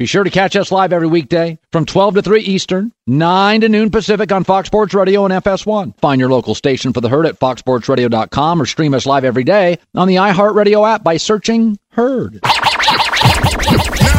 [0.00, 3.68] Be sure to catch us live every weekday from 12 to 3 Eastern, 9 to
[3.68, 5.94] noon Pacific on Fox Sports Radio and FS1.
[5.98, 9.78] Find your local station for the Herd at foxsportsradio.com or stream us live every day
[9.94, 12.40] on the iHeartRadio app by searching Herd.
[12.42, 12.50] Now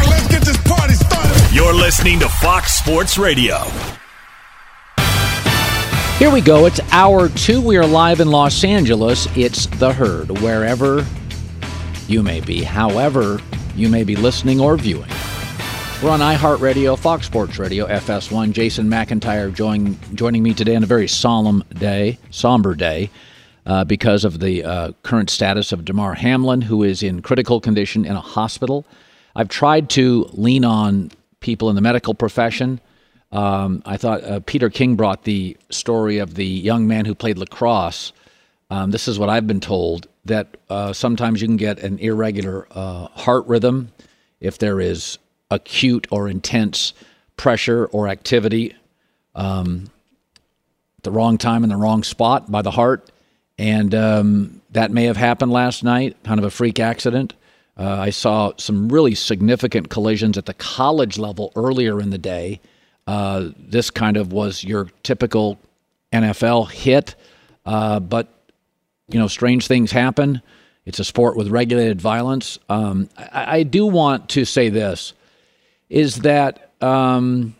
[0.06, 1.52] let's get this party started.
[1.52, 3.58] You're listening to Fox Sports Radio.
[6.18, 6.66] Here we go.
[6.66, 7.60] It's hour two.
[7.60, 9.26] We are live in Los Angeles.
[9.36, 11.04] It's the Herd, wherever
[12.06, 13.40] you may be, however
[13.74, 15.10] you may be listening or viewing.
[16.02, 18.50] We're on iHeartRadio, Fox Sports Radio, FS1.
[18.50, 23.08] Jason McIntyre joining joining me today on a very solemn day, somber day,
[23.66, 28.04] uh, because of the uh, current status of Damar Hamlin, who is in critical condition
[28.04, 28.84] in a hospital.
[29.36, 32.80] I've tried to lean on people in the medical profession.
[33.30, 37.38] Um, I thought uh, Peter King brought the story of the young man who played
[37.38, 38.12] lacrosse.
[38.70, 42.66] Um, this is what I've been told that uh, sometimes you can get an irregular
[42.72, 43.92] uh, heart rhythm
[44.40, 45.18] if there is
[45.52, 46.92] acute or intense
[47.36, 48.74] pressure or activity
[49.34, 49.90] um,
[51.02, 53.10] the wrong time in the wrong spot by the heart.
[53.58, 57.34] And um, that may have happened last night, kind of a freak accident.
[57.76, 62.60] Uh, I saw some really significant collisions at the college level earlier in the day.
[63.06, 65.58] Uh, this kind of was your typical
[66.12, 67.14] NFL hit,
[67.66, 68.28] uh, but
[69.08, 70.40] you know, strange things happen.
[70.84, 72.58] It's a sport with regulated violence.
[72.68, 75.14] Um, I, I, do want to say this:
[75.92, 77.54] is that um,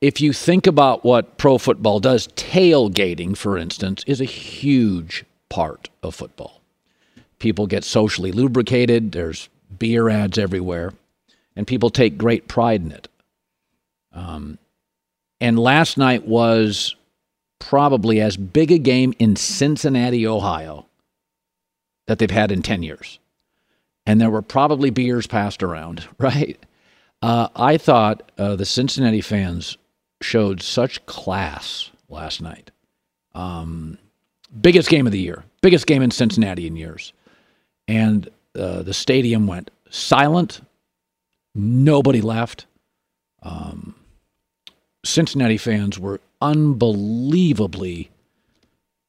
[0.00, 5.88] if you think about what pro football does, tailgating, for instance, is a huge part
[6.00, 6.60] of football.
[7.40, 9.10] People get socially lubricated.
[9.10, 10.92] There's beer ads everywhere,
[11.56, 13.08] and people take great pride in it.
[14.12, 14.58] Um,
[15.40, 16.94] and last night was
[17.58, 20.86] probably as big a game in Cincinnati, Ohio,
[22.06, 23.18] that they've had in 10 years.
[24.06, 26.56] And there were probably beers passed around, right?
[27.22, 29.78] Uh, I thought uh, the Cincinnati fans
[30.20, 32.70] showed such class last night.
[33.34, 33.98] Um,
[34.60, 37.12] biggest game of the year, biggest game in Cincinnati in years.
[37.88, 38.28] And
[38.58, 40.60] uh, the stadium went silent,
[41.54, 42.66] nobody left.
[43.42, 43.94] Um,
[45.04, 48.10] Cincinnati fans were unbelievably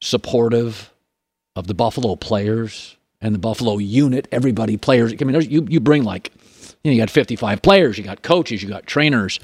[0.01, 0.93] supportive
[1.55, 4.27] of the Buffalo players and the Buffalo unit.
[4.31, 5.13] Everybody, players.
[5.19, 6.31] I mean, you you bring like,
[6.83, 9.39] you know, you got 55 players, you got coaches, you got trainers,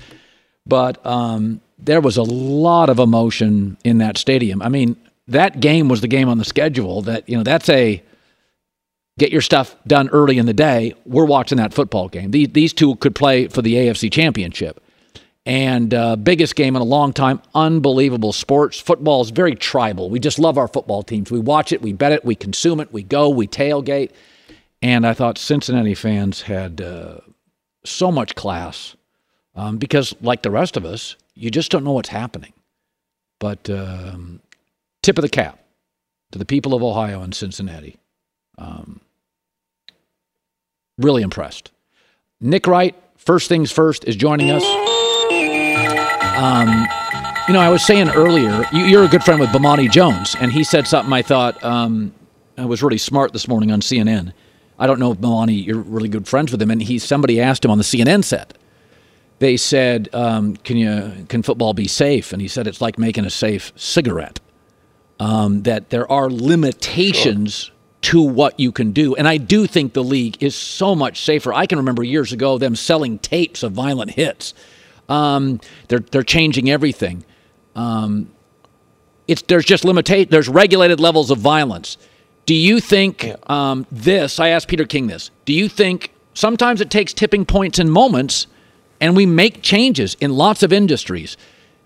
[0.66, 4.62] but um, there was a lot of emotion in that stadium.
[4.62, 4.96] I mean,
[5.28, 7.02] that game was the game on the schedule.
[7.02, 8.02] That you know, that's a
[9.18, 10.94] get your stuff done early in the day.
[11.06, 12.32] We're watching that football game.
[12.32, 14.82] These these two could play for the AFC Championship
[15.46, 17.42] and uh, biggest game in a long time.
[17.54, 18.80] Unbelievable sports.
[18.80, 20.10] Football is very tribal.
[20.10, 21.32] We just love our football teams.
[21.32, 24.12] We watch it, we bet it, we consume it, we go, we tailgate.
[24.84, 27.20] And I thought Cincinnati fans had uh,
[27.86, 28.98] so much class
[29.56, 32.52] um, because, like the rest of us, you just don't know what's happening.
[33.40, 34.42] But um,
[35.02, 35.64] tip of the cap
[36.34, 37.96] to the people of Ohio and Cincinnati.
[38.58, 39.00] Um,
[40.98, 41.72] really impressed.
[42.42, 44.64] Nick Wright, first things first, is joining us.
[46.36, 46.68] Um,
[47.48, 50.52] you know, I was saying earlier, you, are a good friend with Bomani Jones, and
[50.52, 52.14] he said something I thought um,
[52.58, 54.34] was really smart this morning on CNN.
[54.84, 57.64] I don't know if Bomani, you're really good friends with him, and he somebody asked
[57.66, 58.58] him on the CNN set.
[59.40, 63.26] They said, um, "Can you can football be safe?" And he said, "It's like making
[63.26, 64.40] a safe cigarette."
[65.20, 67.72] um, that there are limitations
[68.02, 69.16] to what you can do.
[69.16, 71.54] And I do think the league is so much safer.
[71.54, 74.54] I can remember years ago them selling tapes of violent hits.
[75.08, 77.24] Um, they're they're changing everything.
[77.76, 78.32] Um,
[79.28, 80.30] it's there's just limitate.
[80.30, 81.98] There's regulated levels of violence.
[82.46, 84.40] Do you think um, this?
[84.40, 85.32] I asked Peter King this.
[85.46, 88.48] Do you think sometimes it takes tipping points and moments,
[89.00, 91.38] and we make changes in lots of industries?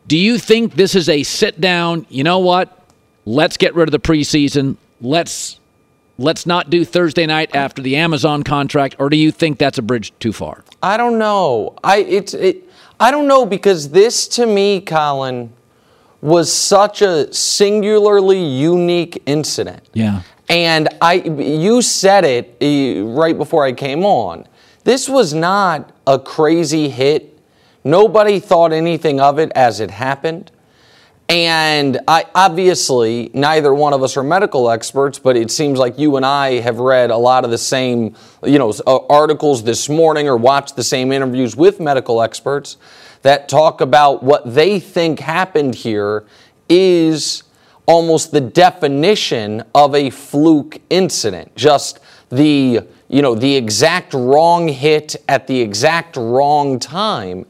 [0.08, 2.06] Do you think this is a sit down?
[2.10, 2.74] You know what?
[3.26, 4.78] Let's get rid of the preseason.
[5.02, 5.60] Let's
[6.18, 9.82] let's not do Thursday night after the Amazon contract, or do you think that's a
[9.82, 10.64] bridge too far?
[10.82, 11.78] I don't know.
[11.84, 12.64] I it's it.
[13.00, 15.54] I don't know because this to me, Colin,
[16.22, 19.88] was such a singularly unique incident.
[19.94, 20.22] Yeah.
[20.50, 24.48] And I, you said it eh, right before I came on.
[24.84, 27.38] This was not a crazy hit.
[27.84, 30.52] Nobody thought anything of it as it happened.
[31.30, 36.16] And I obviously neither one of us are medical experts, but it seems like you
[36.16, 38.16] and I have read a lot of the same,
[38.46, 42.78] you know, uh, articles this morning or watched the same interviews with medical experts
[43.24, 46.26] that talk about what they think happened here
[46.70, 47.44] is
[47.88, 51.56] almost the definition of a fluke incident.
[51.56, 52.00] Just
[52.30, 57.46] the, you know, the exact wrong hit at the exact wrong time.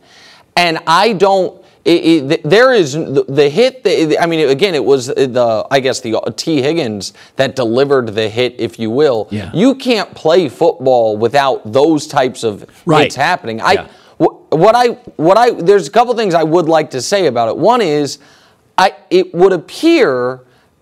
[0.55, 3.81] And I don't it, it, there is the, the hit.
[4.19, 8.27] I mean, again, it was the I guess the uh, Tee Higgins that delivered the
[8.27, 9.29] hit, if you will.
[9.31, 9.51] Yeah.
[9.53, 13.03] You can't play football without those types of Right.
[13.03, 13.59] hits happening.
[13.59, 13.65] Yeah.
[13.65, 17.47] I what I what I there's a couple things I would like to say about
[17.49, 17.57] it.
[17.57, 18.19] One is,
[18.77, 20.41] I it would appear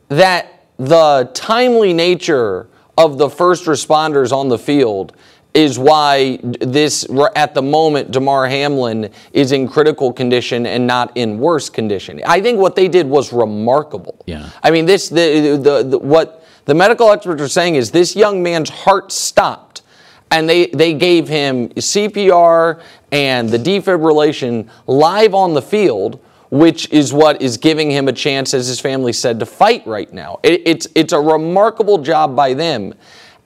[0.09, 5.15] that the timely nature of the first responders on the field
[5.53, 11.39] is why this at the moment Damar Hamlin is in critical condition and not in
[11.39, 12.21] worse condition.
[12.25, 14.21] I think what they did was remarkable.
[14.25, 14.49] Yeah.
[14.61, 18.43] I mean this the, the, the what the medical experts are saying is this young
[18.43, 19.83] man's heart stopped
[20.31, 22.81] and they, they gave him CPR
[23.11, 26.19] and the defibrillation live on the field,
[26.49, 30.11] which is what is giving him a chance, as his family said, to fight right
[30.13, 30.39] now.
[30.43, 32.93] It, it's, it's a remarkable job by them.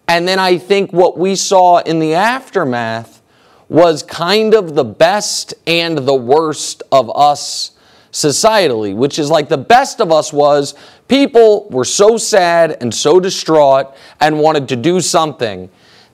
[0.07, 3.21] And then I think what we saw in the aftermath
[3.69, 7.71] was kind of the best and the worst of us
[8.11, 10.73] societally, which is like the best of us was
[11.07, 15.69] people were so sad and so distraught and wanted to do something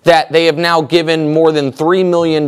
[0.06, 2.48] that they have now given more than $3 million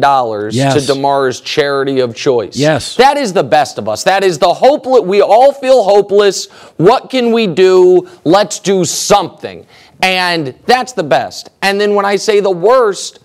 [0.53, 0.73] Yes.
[0.85, 2.55] to Damar's charity of choice.
[2.55, 2.95] Yes.
[2.95, 4.03] That is the best of us.
[4.03, 5.01] That is the hopeless.
[5.01, 6.45] We all feel hopeless.
[6.77, 8.07] What can we do?
[8.23, 9.65] Let's do something.
[10.01, 11.49] And that's the best.
[11.63, 13.19] And then when I say the worst,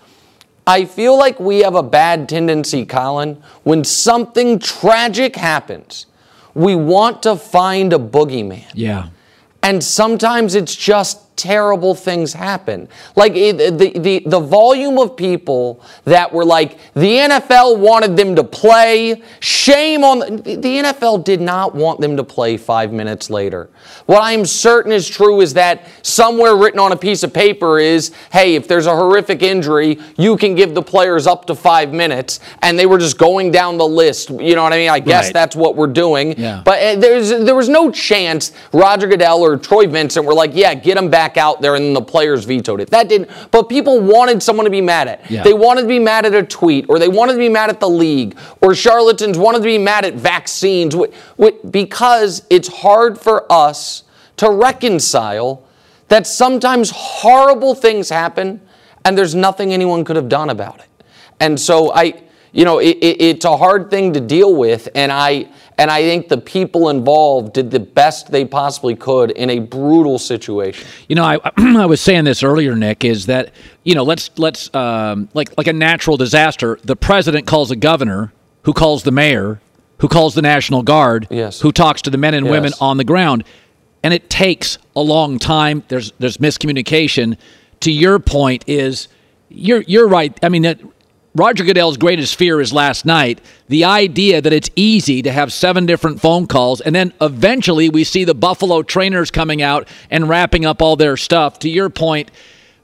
[0.65, 6.07] I feel like we have a bad tendency, Colin, when something tragic happens,
[6.55, 8.65] we want to find a boogeyman.
[8.73, 9.09] Yeah.
[9.61, 12.87] And sometimes it's just terrible things happen.
[13.15, 18.35] Like it, the, the, the volume of people that were like, the NFL wanted them
[18.35, 19.21] to play.
[19.39, 23.69] Shame on the, the NFL did not want them to play five minutes later.
[24.05, 28.11] What I'm certain is true is that somewhere written on a piece of paper is,
[28.31, 32.39] hey, if there's a horrific injury, you can give the players up to five minutes.
[32.61, 34.29] And they were just going down the list.
[34.29, 34.89] You know what I mean?
[34.89, 35.33] I guess Right.
[35.33, 36.37] that's what we're doing.
[36.37, 36.61] Yeah.
[36.65, 40.73] But uh, there's there was no chance Roger Goodell or Troy Vincent were like, yeah,
[40.73, 42.89] get them back out there, and the players vetoed it.
[42.89, 43.29] That didn't.
[43.51, 45.29] But people wanted someone to be mad at.
[45.29, 45.43] Yeah.
[45.43, 47.79] They wanted to be mad at a tweet, or they wanted to be mad at
[47.79, 50.95] the league, or charlatans wanted to be mad at vaccines,
[51.69, 54.03] because it's hard for us
[54.37, 55.63] to reconcile
[56.09, 58.61] that sometimes horrible things happen,
[59.05, 60.87] and there's nothing anyone could have done about it.
[61.39, 65.11] And so I, you know, it, it, it's a hard thing to deal with, and
[65.11, 69.57] I and I think the people involved did the best they possibly could in a
[69.57, 70.87] brutal situation.
[71.09, 73.51] You know, I, I was saying this earlier, Nick, is that
[73.83, 76.77] you know, let's let's um, like like a natural disaster.
[76.83, 78.31] The president calls a governor,
[78.63, 79.59] who calls the mayor,
[79.97, 81.59] who calls the national guard, Yes.
[81.59, 83.45] who talks to the men and women on the ground,
[84.03, 85.83] and it takes a long time.
[85.87, 87.37] There's there's miscommunication.
[87.79, 89.07] To your point, is
[89.49, 90.37] you're you're right.
[90.43, 90.79] I mean, that
[91.35, 93.41] Roger Goodell's greatest fear is last night.
[93.67, 98.03] The idea that it's easy to have seven different phone calls, and then eventually we
[98.03, 101.57] see the Buffalo trainers coming out and wrapping up all their stuff.
[101.59, 102.29] To your point,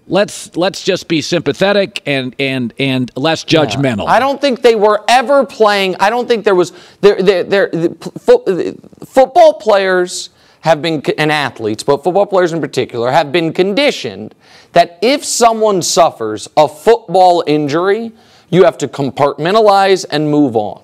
[0.07, 4.07] let's let's just be sympathetic and and and less judgmental.
[4.07, 5.95] I don't think they were ever playing.
[5.99, 8.75] I don't think there was there there, there the fo- the
[9.05, 14.33] football players have been and athletes, but football players in particular have been conditioned
[14.73, 18.11] that if someone suffers a football injury,
[18.49, 20.83] you have to compartmentalize and move on.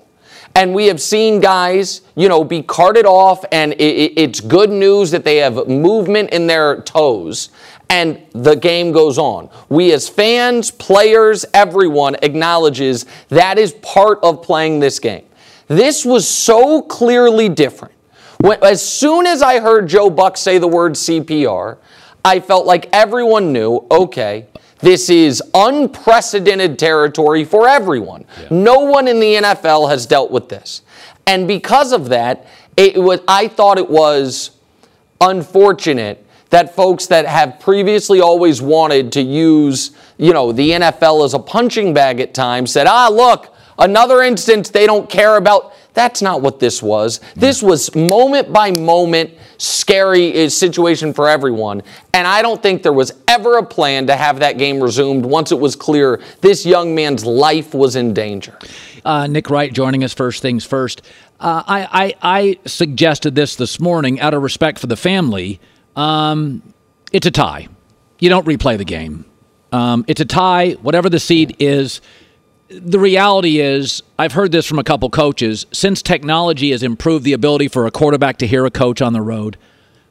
[0.54, 4.70] And we have seen guys, you know, be carted off, and it, it, it's good
[4.70, 7.50] news that they have movement in their toes
[7.88, 9.48] and the game goes on.
[9.68, 15.24] We as fans, players, everyone acknowledges that is part of playing this game.
[15.68, 17.94] This was so clearly different.
[18.40, 21.78] When, as soon as I heard Joe Buck say the word CPR,
[22.24, 24.46] I felt like everyone knew, okay,
[24.80, 28.24] this is unprecedented territory for everyone.
[28.40, 28.48] Yeah.
[28.50, 30.82] No one in the NFL has dealt with this.
[31.26, 34.50] And because of that, it was I thought it was
[35.20, 41.34] unfortunate that folks that have previously always wanted to use, you know, the NFL as
[41.34, 46.20] a punching bag at times said, "Ah, look, another instance they don't care about." That's
[46.20, 47.20] not what this was.
[47.36, 51.82] This was moment by moment scary uh, situation for everyone.
[52.12, 55.52] And I don't think there was ever a plan to have that game resumed once
[55.52, 58.58] it was clear this young man's life was in danger.
[59.06, 61.00] Uh, Nick Wright joining us first things first.
[61.40, 65.60] Uh, I, I, I suggested this this morning out of respect for the family.
[65.96, 66.62] Um,
[67.10, 67.68] it's a tie.
[68.18, 69.24] You don't replay the game.
[69.72, 70.72] Um, it's a tie.
[70.72, 72.02] Whatever the seed is,
[72.68, 75.66] the reality is, I've heard this from a couple coaches.
[75.72, 79.22] Since technology has improved the ability for a quarterback to hear a coach on the
[79.22, 79.56] road,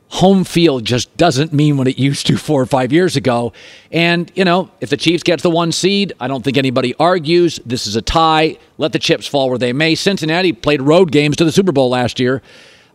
[0.10, 3.52] home field just doesn't mean what it used to four or five years ago.
[3.92, 7.60] And, you know, if the Chiefs get the one seed, I don't think anybody argues.
[7.66, 8.58] This is a tie.
[8.78, 9.96] Let the chips fall where they may.
[9.96, 12.42] Cincinnati played road games to the Super Bowl last year.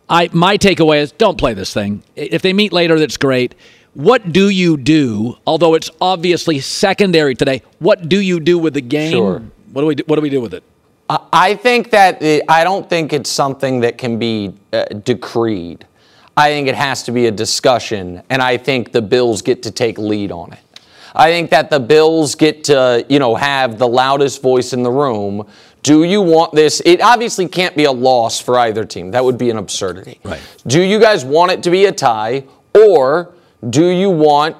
[0.09, 2.03] I my takeaway is don't play this thing.
[2.17, 3.55] If they meet later, that's great.
[3.93, 5.37] What do you do?
[5.45, 9.11] Although it's obviously secondary today, what do you do with the game?
[9.11, 9.43] Sure.
[9.73, 10.63] What do we do, what do we do with it?
[11.09, 15.85] I think that it, I don't think it's something that can be uh, decreed.
[16.37, 19.71] I think it has to be a discussion, and I think the Bills get to
[19.71, 20.59] take lead on it.
[21.13, 24.91] I think that the Bills get to, you know, have the loudest voice in the
[24.91, 25.45] room
[25.83, 26.81] do you want this?
[26.85, 29.11] It obviously can't be a loss for either team.
[29.11, 30.19] That would be an absurdity.
[30.23, 30.41] Right.
[30.67, 32.43] Do you guys want it to be a tie,
[32.75, 33.33] or
[33.69, 34.55] do you want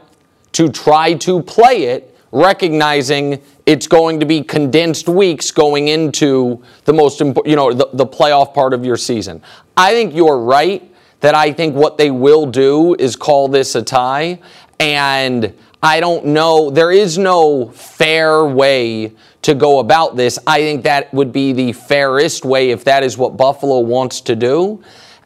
[0.54, 6.94] to try to play it, recognizing it's going to be condensed weeks going into the
[6.94, 9.42] most important, you know, the, the playoff part of your season?
[9.76, 10.88] I think you're right
[11.22, 14.40] that I think what they will do is call this a tie,
[14.80, 15.54] and
[15.84, 16.70] I don't know.
[16.70, 20.38] There is no fair way to go about this.
[20.46, 24.36] I think that would be the fairest way if that is what Buffalo wants to
[24.36, 24.84] do.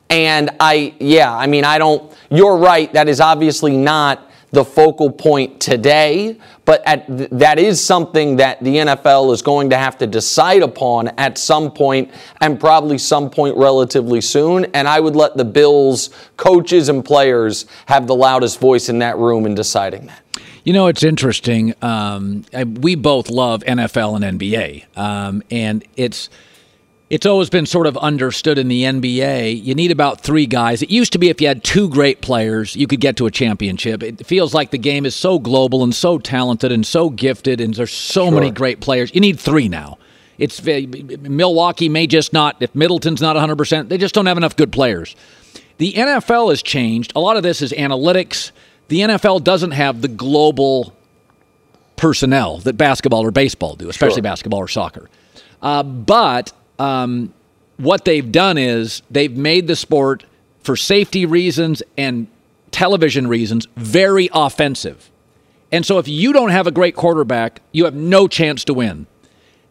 [0.09, 2.91] And I, yeah, I mean, I don't, you're right.
[2.93, 7.05] That is obviously not the focal point today, but at,
[7.37, 11.71] that is something that the NFL is going to have to decide upon at some
[11.71, 12.09] point
[12.41, 14.65] and probably some point relatively soon.
[14.73, 19.17] And I would let the Bills coaches and players have the loudest voice in that
[19.17, 20.21] room in deciding that.
[20.63, 21.75] You know, it's interesting.
[21.83, 22.45] Um,
[22.79, 26.29] we both love NFL and NBA, um, and it's
[27.09, 29.63] it's always been sort of understood in the NBA.
[29.63, 30.81] You need about three guys.
[30.81, 33.31] It used to be if you had two great players, you could get to a
[33.31, 34.01] championship.
[34.01, 37.73] It feels like the game is so global and so talented and so gifted, and
[37.73, 38.31] there's so sure.
[38.31, 39.13] many great players.
[39.13, 39.97] You need three now.
[40.37, 42.57] It's Milwaukee may just not.
[42.59, 45.15] If Middleton's not 100, percent they just don't have enough good players.
[45.77, 47.13] The NFL has changed.
[47.15, 48.51] A lot of this is analytics
[48.87, 50.93] the NFL doesn't have the global
[51.95, 54.23] personnel that basketball or baseball do, especially sure.
[54.23, 55.09] basketball or soccer.
[55.61, 57.33] Uh, but um,
[57.77, 60.25] what they've done is they've made the sport,
[60.63, 62.27] for safety reasons and
[62.71, 65.11] television reasons, very offensive.
[65.71, 69.07] And so if you don't have a great quarterback, you have no chance to win.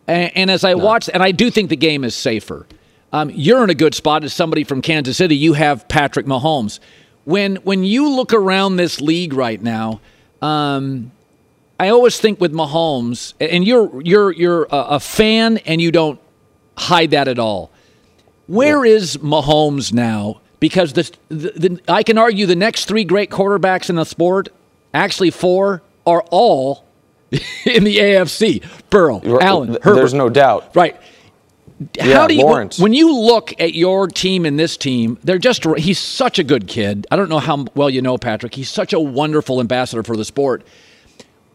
[0.06, 0.84] And, and as I no.
[0.84, 2.66] watch, and I do think the game is safer.
[3.12, 5.36] Um, you're in a good spot as somebody from Kansas City.
[5.36, 6.80] You have Patrick Mahomes
[7.24, 10.00] when when you look around this league right now,
[10.42, 11.10] um,
[11.80, 16.20] I always think with Mahomes, and you're you're you're a, fan, and you don't
[16.76, 17.70] hide that at all.
[18.46, 18.96] Where yeah.
[18.96, 20.40] is Mahomes now?
[20.60, 24.48] Because the, the, the, I can argue the next three great quarterbacks in the sport,
[24.92, 26.84] actually four, are all
[27.30, 28.64] in the AFC.
[28.90, 29.96] Burrow, Allen, Herbert.
[29.96, 30.74] There's no doubt.
[30.74, 30.96] Right.
[32.00, 32.78] How yeah, do you Lawrence.
[32.78, 35.18] when you look at your team and this team?
[35.24, 37.06] They're just he's such a good kid.
[37.10, 38.54] I don't know how well you know Patrick.
[38.54, 40.64] He's such a wonderful ambassador for the sport.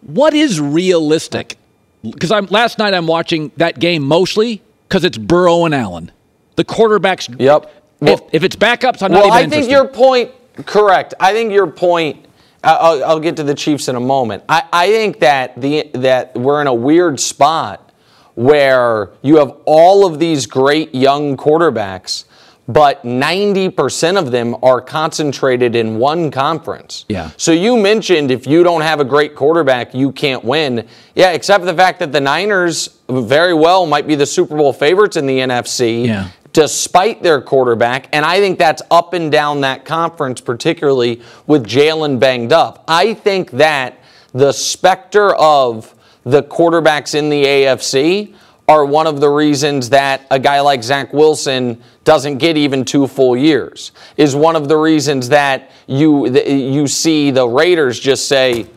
[0.02, 1.58] What is realistic?
[2.04, 6.12] Because I'm last night I'm watching that game mostly because it's Burrow and Allen,
[6.56, 7.34] the quarterbacks.
[7.40, 7.72] Yep.
[8.02, 9.62] Well, if, if it's backups, I'm not well, even I interested.
[9.62, 10.32] think your point
[10.66, 11.14] correct.
[11.20, 12.26] I think your point.
[12.62, 14.44] I'll, I'll get to the Chiefs in a moment.
[14.50, 17.94] I, I think that the that we're in a weird spot
[18.36, 22.26] where you have all of these great young quarterbacks,
[22.70, 27.04] but 90% of them are concentrated in one conference.
[27.10, 27.32] Yeah.
[27.36, 30.88] So you mentioned if you don't have a great quarterback, you can't win.
[31.16, 34.72] Yeah, except for the fact that the Niners very well might be the Super Bowl
[34.72, 36.06] favorites in the NFC.
[36.06, 36.30] Yeah.
[36.54, 42.20] Despite their quarterback, and I think that's up and down that conference, particularly with Jalen
[42.20, 42.84] banged up.
[42.88, 44.00] I think that
[44.32, 48.36] the specter of the quarterbacks in the AFC
[48.70, 53.08] are one of the reasons that a guy like Zach Wilson doesn't get even two
[53.08, 53.92] full years.
[54.16, 58.68] Is one of the reasons that you you see the Raiders just say,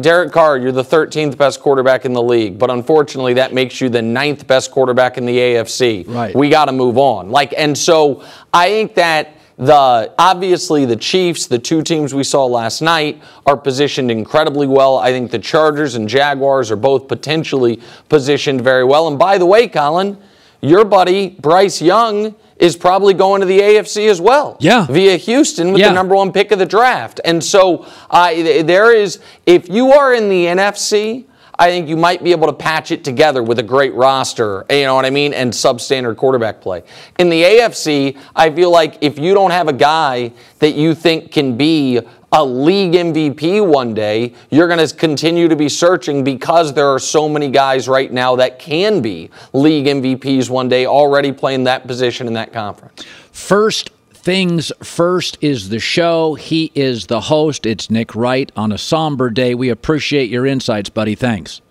[0.00, 3.88] Derek Carr, you're the 13th best quarterback in the league, but unfortunately that makes you
[3.88, 6.08] the ninth best quarterback in the AFC.
[6.08, 6.34] Right.
[6.34, 7.30] We got to move on.
[7.30, 12.46] Like, and so I think that the obviously the Chiefs, the two teams we saw
[12.46, 14.98] last night, are positioned incredibly well.
[14.98, 19.08] I think the Chargers and Jaguars are both potentially positioned very well.
[19.08, 20.16] And by the way, Colin,
[20.60, 24.56] your buddy Bryce Young is probably going to the AFC as well.
[24.60, 24.86] Yeah.
[24.86, 25.88] Via Houston with Yeah.
[25.88, 27.20] the number one pick of the draft.
[27.24, 31.24] And so uh, there is, if you are in the NFC,
[31.58, 34.84] I think you might be able to patch it together with a great roster, you
[34.84, 36.84] know what I mean, and substandard quarterback play.
[37.18, 41.32] In the AFC, I feel like if you don't have a guy that you think
[41.32, 42.00] can be
[42.30, 46.98] a league MVP one day, you're going to continue to be searching because there are
[46.98, 51.86] so many guys right now that can be league MVPs one day already playing that
[51.86, 53.04] position in that conference.
[53.32, 53.90] First
[54.28, 56.34] things first is the show.
[56.34, 57.64] He is the host.
[57.64, 59.54] It's Nick Wright on a somber day.
[59.54, 61.14] We appreciate your insights, buddy.
[61.14, 61.62] Thanks.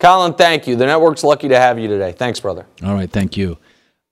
[0.00, 0.74] Colin, thank you.
[0.74, 2.10] The network's lucky to have you today.
[2.10, 2.66] Thanks, brother.
[2.82, 3.56] All right, thank you.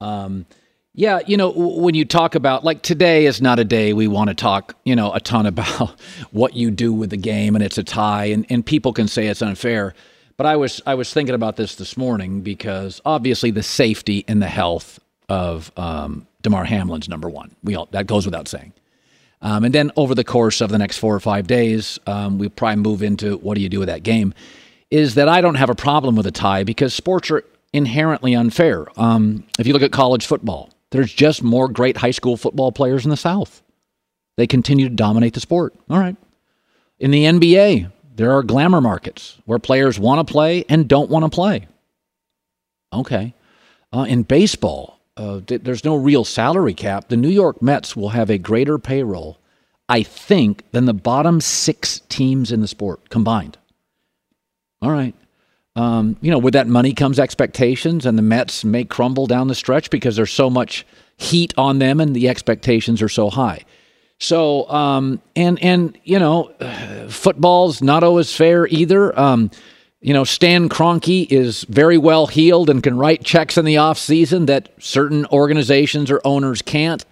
[0.00, 0.46] Um,
[0.94, 4.28] yeah, you know, when you talk about like today is not a day we want
[4.28, 7.76] to talk, you know, a ton about what you do with the game and it's
[7.76, 9.94] a tie and, and people can say it's unfair.
[10.36, 14.40] But I was I was thinking about this this morning because obviously the safety and
[14.40, 17.56] the health of um, Damar Hamlin's number one.
[17.64, 18.72] We all that goes without saying.
[19.42, 22.48] Um, and then over the course of the next four or five days, um, we
[22.48, 24.32] probably move into what do you do with that game.
[24.88, 28.86] Is that I don't have a problem with a tie because sports are inherently unfair.
[28.96, 33.04] Um, if you look at college football, there's just more great high school football players
[33.04, 33.60] in the South.
[34.36, 35.74] They continue to dominate the sport.
[35.90, 36.16] All right.
[37.00, 41.24] In the NBA, there are glamour markets where players want to play and don't want
[41.24, 41.66] to play.
[42.92, 43.34] Okay.
[43.92, 47.08] Uh, in baseball, uh, th- there's no real salary cap.
[47.08, 49.38] The New York Mets will have a greater payroll,
[49.88, 53.58] I think, than the bottom six teams in the sport combined.
[54.82, 55.14] All right.
[55.74, 59.54] Um, you know, with that money comes expectations, and the Mets may crumble down the
[59.54, 60.86] stretch because there's so much
[61.18, 63.64] heat on them, and the expectations are so high.
[64.18, 66.50] So, um, and and you know,
[67.10, 69.18] football's not always fair either.
[69.18, 69.50] Um,
[70.00, 73.98] you know, Stan Kroenke is very well heeled and can write checks in the off
[73.98, 77.04] season that certain organizations or owners can't.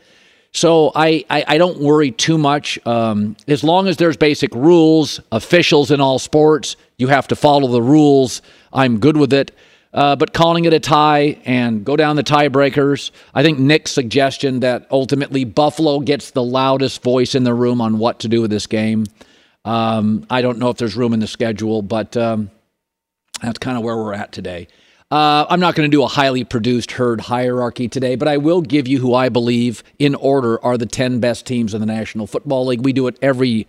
[0.52, 2.78] So I, I, I don't worry too much.
[2.86, 7.66] Um, as long as there's basic rules, officials in all sports, you have to follow
[7.68, 8.42] the rules.
[8.72, 9.50] I'm good with it.
[9.92, 14.60] Uh, but calling it a tie and go down the tiebreakers, I think Nick's suggestion
[14.60, 18.50] that ultimately Buffalo gets the loudest voice in the room on what to do with
[18.50, 19.06] this game.
[19.64, 22.50] Um, I don't know if there's room in the schedule, but um,
[23.42, 24.68] that's kind of where we're at today.
[25.10, 28.62] Uh, I'm not going to do a highly produced herd hierarchy today, but I will
[28.62, 32.26] give you who I believe, in order, are the 10 best teams in the National
[32.26, 32.80] Football League.
[32.80, 33.68] We do it every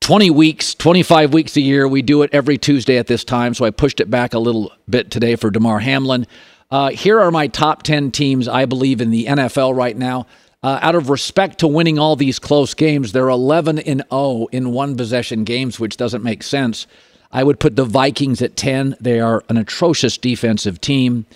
[0.00, 1.86] 20 weeks, 25 weeks a year.
[1.86, 4.72] We do it every Tuesday at this time, so I pushed it back a little
[4.88, 6.26] bit today for Damar Hamlin.
[6.70, 10.26] Uh, here are my top 10 teams I believe in the NFL right now.
[10.62, 14.72] Uh, out of respect to winning all these close games, they're 11 and 0 in
[14.72, 16.86] one possession games, which doesn't make sense.
[17.30, 18.96] I would put the Vikings at 10.
[19.00, 21.26] They are an atrocious defensive team.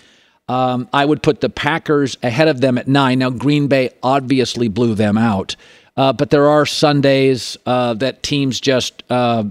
[0.48, 3.20] Um, I would put the Packers ahead of them at nine.
[3.20, 5.56] Now, Green Bay obviously blew them out,
[5.96, 9.44] uh, but there are Sundays uh, that teams just uh,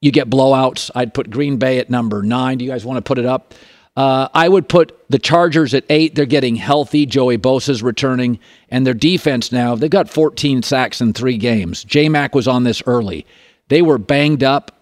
[0.00, 0.90] you get blowouts.
[0.94, 2.58] I'd put Green Bay at number nine.
[2.58, 3.54] Do you guys want to put it up?
[3.96, 6.14] Uh, I would put the Chargers at eight.
[6.14, 7.06] They're getting healthy.
[7.06, 11.84] Joey Bosa's returning, and their defense now they've got 14 sacks in three games.
[11.84, 13.24] J Mac was on this early.
[13.68, 14.73] They were banged up.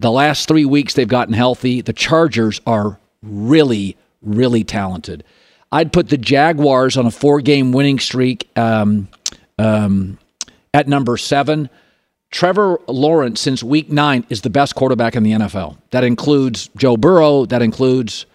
[0.00, 1.80] The last three weeks they've gotten healthy.
[1.80, 5.24] The Chargers are really, really talented.
[5.72, 9.08] I'd put the Jaguars on a four-game winning streak um,
[9.58, 10.18] um,
[10.72, 11.68] at number seven.
[12.30, 15.78] Trevor Lawrence, since week nine, is the best quarterback in the NFL.
[15.90, 17.44] That includes Joe Burrow.
[17.46, 18.26] That includes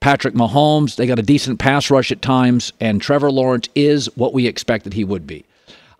[0.00, 0.96] Patrick Mahomes.
[0.96, 4.94] They got a decent pass rush at times, and Trevor Lawrence is what we expected
[4.94, 5.44] he would be.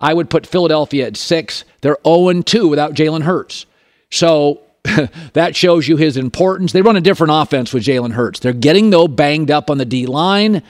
[0.00, 1.64] I would put Philadelphia at six.
[1.82, 3.66] They're 0 2 without Jalen Hurts.
[4.10, 4.60] So
[5.32, 6.72] that shows you his importance.
[6.72, 8.40] They run a different offense with Jalen Hurts.
[8.40, 10.62] They're getting, though, banged up on the D line.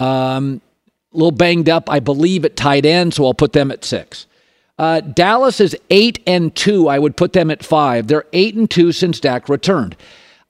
[0.00, 0.60] Um,
[1.12, 4.26] a little banged up, I believe, at tight end, so I'll put them at six.
[4.78, 6.88] Uh, Dallas is eight and two.
[6.88, 8.06] I would put them at five.
[8.06, 9.96] They're eight and two since Dak returned.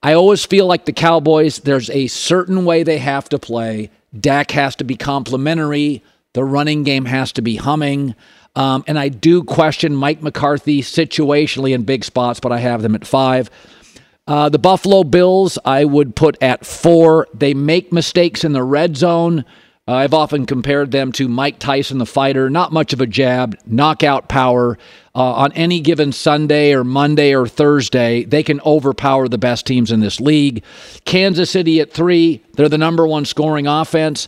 [0.03, 3.89] I always feel like the Cowboys, there's a certain way they have to play.
[4.17, 6.03] Dak has to be complimentary.
[6.33, 8.15] The running game has to be humming.
[8.55, 12.95] Um, and I do question Mike McCarthy situationally in big spots, but I have them
[12.95, 13.49] at five.
[14.27, 17.27] Uh, the Buffalo Bills, I would put at four.
[17.33, 19.45] They make mistakes in the red zone.
[19.87, 22.47] Uh, I've often compared them to Mike Tyson, the fighter.
[22.47, 24.77] Not much of a jab, knockout power.
[25.15, 29.91] Uh, on any given Sunday or Monday or Thursday, they can overpower the best teams
[29.91, 30.63] in this league.
[31.05, 34.27] Kansas City at three, they're the number one scoring offense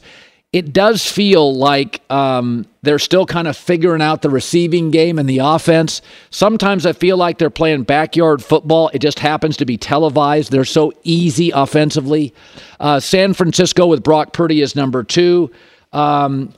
[0.54, 5.30] it does feel like um, they're still kind of figuring out the receiving game and
[5.30, 6.02] the offense.
[6.30, 8.90] Sometimes I feel like they're playing backyard football.
[8.94, 10.52] It just happens to be televised.
[10.52, 12.34] They're so easy offensively.
[12.82, 15.52] Uh, San Francisco with Brock Purdy is number two.
[15.94, 16.54] Um,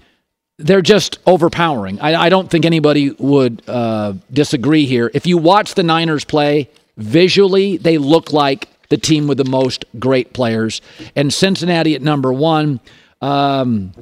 [0.58, 1.99] they're just overpowering.
[1.99, 5.10] I, I, don't think anybody would uh, disagree here.
[5.13, 9.86] If you watch the Niners play, visually, they look like the team with the most
[9.97, 10.82] great players.
[11.15, 12.79] And Cincinnati at number one.
[13.23, 13.93] Um,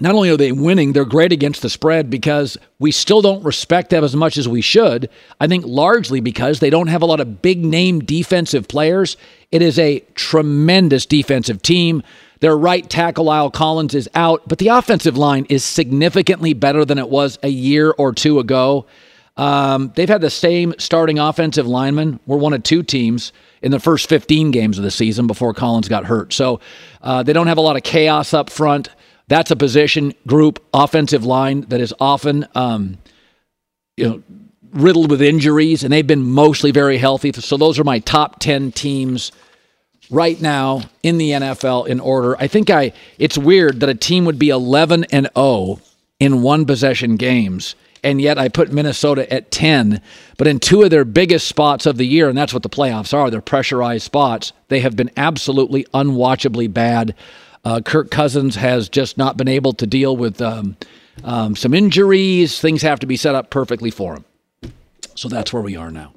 [0.00, 3.90] not only are they winning, they're great against the spread because we still don't respect
[3.90, 5.08] them as much as we should.
[5.40, 9.16] I think largely because they don't have a lot of big name defensive players.
[9.52, 12.02] It is a tremendous defensive team.
[12.40, 16.98] Their right tackle, La'el Collins, is out, but the offensive line is significantly better than
[16.98, 18.84] it was a year or two ago.
[19.36, 22.20] Um, they've had the same starting offensive lineman.
[22.26, 25.88] We're one of two teams in the first 15 games of the season before Collins
[25.88, 26.32] got hurt.
[26.32, 26.60] So
[27.02, 28.90] uh, they don't have a lot of chaos up front.
[29.28, 32.98] That's a position group, offensive line that is often, um,
[33.96, 34.22] you know,
[34.72, 37.32] riddled with injuries, and they've been mostly very healthy.
[37.32, 39.32] So those are my top 10 teams
[40.10, 42.36] right now in the NFL in order.
[42.38, 45.80] I think I it's weird that a team would be 11 and 0
[46.20, 47.74] in one possession games
[48.06, 50.00] and yet I put Minnesota at 10.
[50.38, 53.12] But in two of their biggest spots of the year, and that's what the playoffs
[53.12, 57.16] are, they're pressurized spots, they have been absolutely unwatchably bad.
[57.64, 60.76] Uh, Kirk Cousins has just not been able to deal with um,
[61.24, 62.60] um, some injuries.
[62.60, 64.24] Things have to be set up perfectly for him.
[65.16, 66.12] So that's where we are now.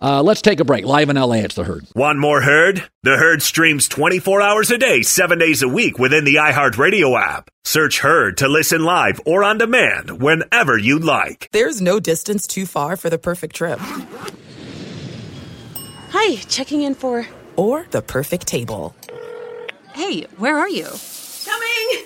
[0.00, 0.84] Uh, let's take a break.
[0.84, 1.86] Live in LA, it's The Herd.
[1.94, 2.84] One more Herd?
[3.02, 7.50] The Herd streams 24 hours a day, 7 days a week within the iHeartRadio app.
[7.64, 11.48] Search Herd to listen live or on demand whenever you'd like.
[11.52, 13.78] There's no distance too far for the perfect trip.
[16.10, 17.26] Hi, checking in for.
[17.56, 18.94] Or the perfect table.
[19.94, 20.88] Hey, where are you?
[21.44, 22.05] Coming!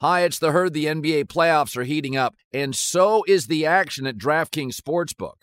[0.00, 0.74] Hi, it's the herd.
[0.74, 5.42] The NBA playoffs are heating up, and so is the action at DraftKings Sportsbook,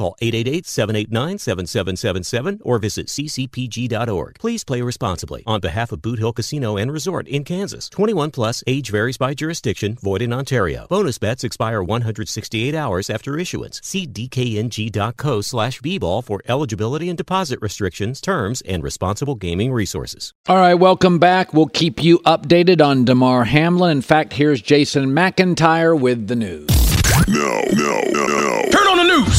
[0.01, 4.39] Call Call 888-789-7777 or visit ccpg.org.
[4.39, 5.43] Please play responsibly.
[5.45, 7.87] On behalf of Boot Hill Casino and Resort in Kansas.
[7.89, 10.87] 21 plus age varies by jurisdiction, void in Ontario.
[10.89, 13.79] Bonus bets expire 168 hours after issuance.
[13.83, 20.33] See dkng.co slash bball for eligibility and deposit restrictions, terms, and responsible gaming resources.
[20.47, 21.53] All right, welcome back.
[21.53, 23.91] We'll keep you updated on Damar Hamlin.
[23.91, 26.80] In fact, here's Jason McIntyre with the news.
[27.27, 28.61] No, no, no, no.
[28.71, 29.37] Turn on the news.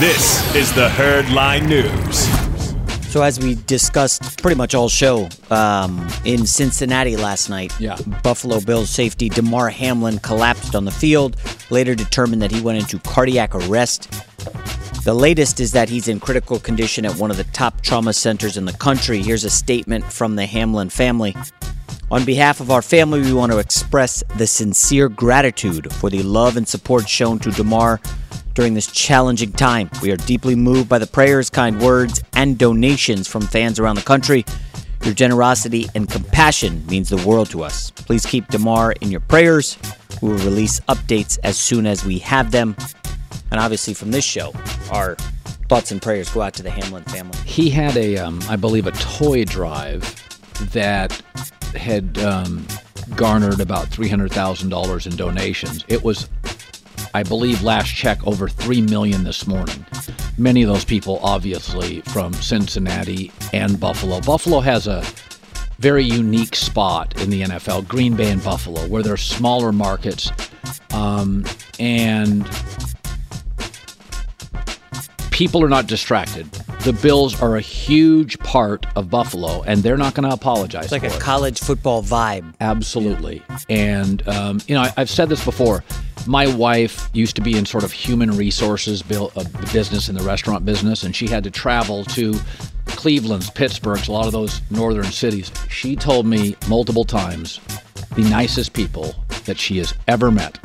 [0.00, 2.28] This is the Herd Line News.
[3.10, 7.96] So as we discussed pretty much all show um, in Cincinnati last night, Yeah.
[8.22, 11.36] Buffalo Bills safety Damar Hamlin collapsed on the field.
[11.70, 14.10] Later determined that he went into cardiac arrest.
[15.04, 18.56] The latest is that he's in critical condition at one of the top trauma centers
[18.58, 19.22] in the country.
[19.22, 21.34] Here's a statement from the Hamlin family.
[22.10, 26.56] On behalf of our family, we want to express the sincere gratitude for the love
[26.56, 28.00] and support shown to Damar
[28.54, 29.90] during this challenging time.
[30.00, 34.02] We are deeply moved by the prayers, kind words, and donations from fans around the
[34.02, 34.46] country.
[35.04, 37.90] Your generosity and compassion means the world to us.
[37.90, 39.76] Please keep Damar in your prayers.
[40.22, 42.74] We will release updates as soon as we have them.
[43.50, 44.54] And obviously, from this show,
[44.90, 45.14] our
[45.68, 47.38] thoughts and prayers go out to the Hamlin family.
[47.44, 50.02] He had a, um, I believe, a toy drive
[50.72, 51.20] that
[51.74, 52.66] had um,
[53.16, 55.84] garnered about $300,000 in donations.
[55.88, 56.28] It was,
[57.14, 59.84] I believe, last check over three million this morning.
[60.36, 64.20] Many of those people, obviously, from Cincinnati and Buffalo.
[64.20, 65.04] Buffalo has a
[65.78, 70.32] very unique spot in the NFL, Green Bay and Buffalo, where they're smaller markets,
[70.92, 71.44] um,
[71.78, 72.46] and
[75.38, 76.50] people are not distracted.
[76.82, 80.86] The Bills are a huge part of Buffalo, and they're not going to apologize.
[80.86, 81.20] It's like a it.
[81.20, 82.54] college football vibe.
[82.60, 83.40] Absolutely.
[83.68, 85.84] And, um, you know, I, I've said this before.
[86.26, 90.64] My wife used to be in sort of human resources uh, business in the restaurant
[90.64, 92.34] business, and she had to travel to
[92.86, 95.52] Cleveland's, Pittsburgh's, a lot of those northern cities.
[95.70, 97.60] She told me multiple times
[98.16, 100.58] the nicest people that she has ever met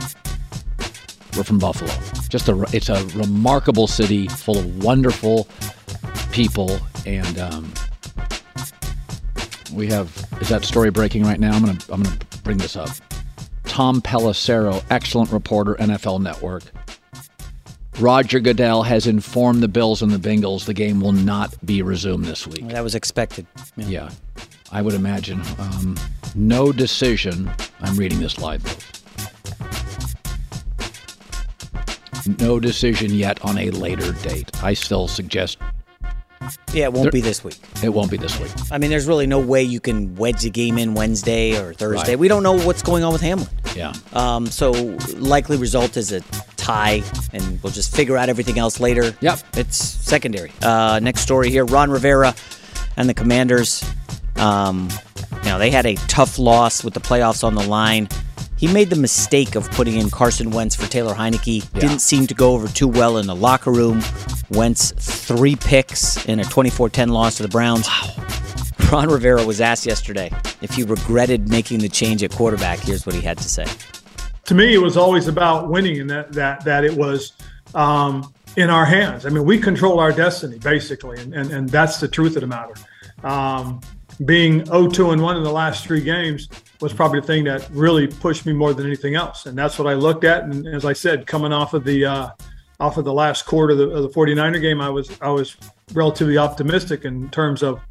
[1.37, 1.91] were from Buffalo.
[2.29, 5.47] Just a, it's a remarkable city full of wonderful
[6.31, 7.73] people, and um,
[9.73, 11.53] we have is that story breaking right now?
[11.53, 12.89] I'm gonna I'm gonna bring this up.
[13.65, 16.63] Tom Pelissero, excellent reporter, NFL Network.
[17.99, 22.25] Roger Goodell has informed the Bills and the Bengals the game will not be resumed
[22.25, 22.67] this week.
[22.69, 23.45] That was expected.
[23.77, 23.87] Yeah.
[23.87, 24.09] Yeah,
[24.71, 25.41] I would imagine.
[25.59, 25.97] Um,
[26.35, 27.51] no decision.
[27.81, 28.63] I'm reading this live.
[32.39, 34.49] No decision yet on a later date.
[34.63, 35.57] I still suggest
[36.73, 37.57] Yeah, it won't There- be this week.
[37.81, 38.51] it won't be this week.
[38.69, 42.11] I mean, there's really no way you can wedge a game in Wednesday or Thursday.
[42.11, 42.19] Right.
[42.19, 43.47] We don't know what's going on with Hamlin.
[43.77, 43.93] Yeah.
[44.11, 44.71] Um, so
[45.15, 46.19] likely result is a
[46.57, 49.15] tie, and we'll just figure out everything else later.
[49.21, 49.39] Yep.
[49.55, 50.51] It's secondary.
[50.61, 52.35] Uh, next story here: Ron Rivera
[52.97, 53.83] and the Commanders.
[54.35, 54.89] Um,
[55.43, 58.09] you know, they had a tough loss with the playoffs on the line.
[58.63, 61.69] He made the mistake of putting in Carson Wentz for Taylor Heinicke.
[61.73, 61.81] Yeah.
[61.81, 64.01] Didn't seem to go over too well in the locker room.
[64.51, 67.89] Wentz three picks in a 24-10 loss to the Browns.
[68.89, 72.79] Ron Rivera was asked yesterday if he regretted making the change at quarterback.
[72.79, 73.65] Here's what he had to say.
[74.45, 77.33] to me, it was always about winning, and that that that it was
[77.75, 79.25] um, in our hands.
[79.25, 82.47] I mean, we control our destiny basically, and and, and that's the truth of the
[82.47, 82.75] matter.
[83.25, 83.81] Um,
[84.25, 86.49] being 0-2 and one in the last three games
[86.81, 89.87] was probably the thing that really pushed me more than anything else, and that's what
[89.87, 90.43] I looked at.
[90.43, 92.29] And as I said, coming off of the uh,
[92.79, 95.55] off of the last quarter of the, of the 49er game, I was I was
[95.93, 97.81] relatively optimistic in terms of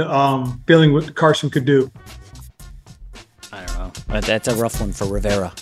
[0.00, 1.90] um, feeling what Carson could do.
[3.52, 4.20] I don't know.
[4.20, 5.52] That's a rough one for Rivera.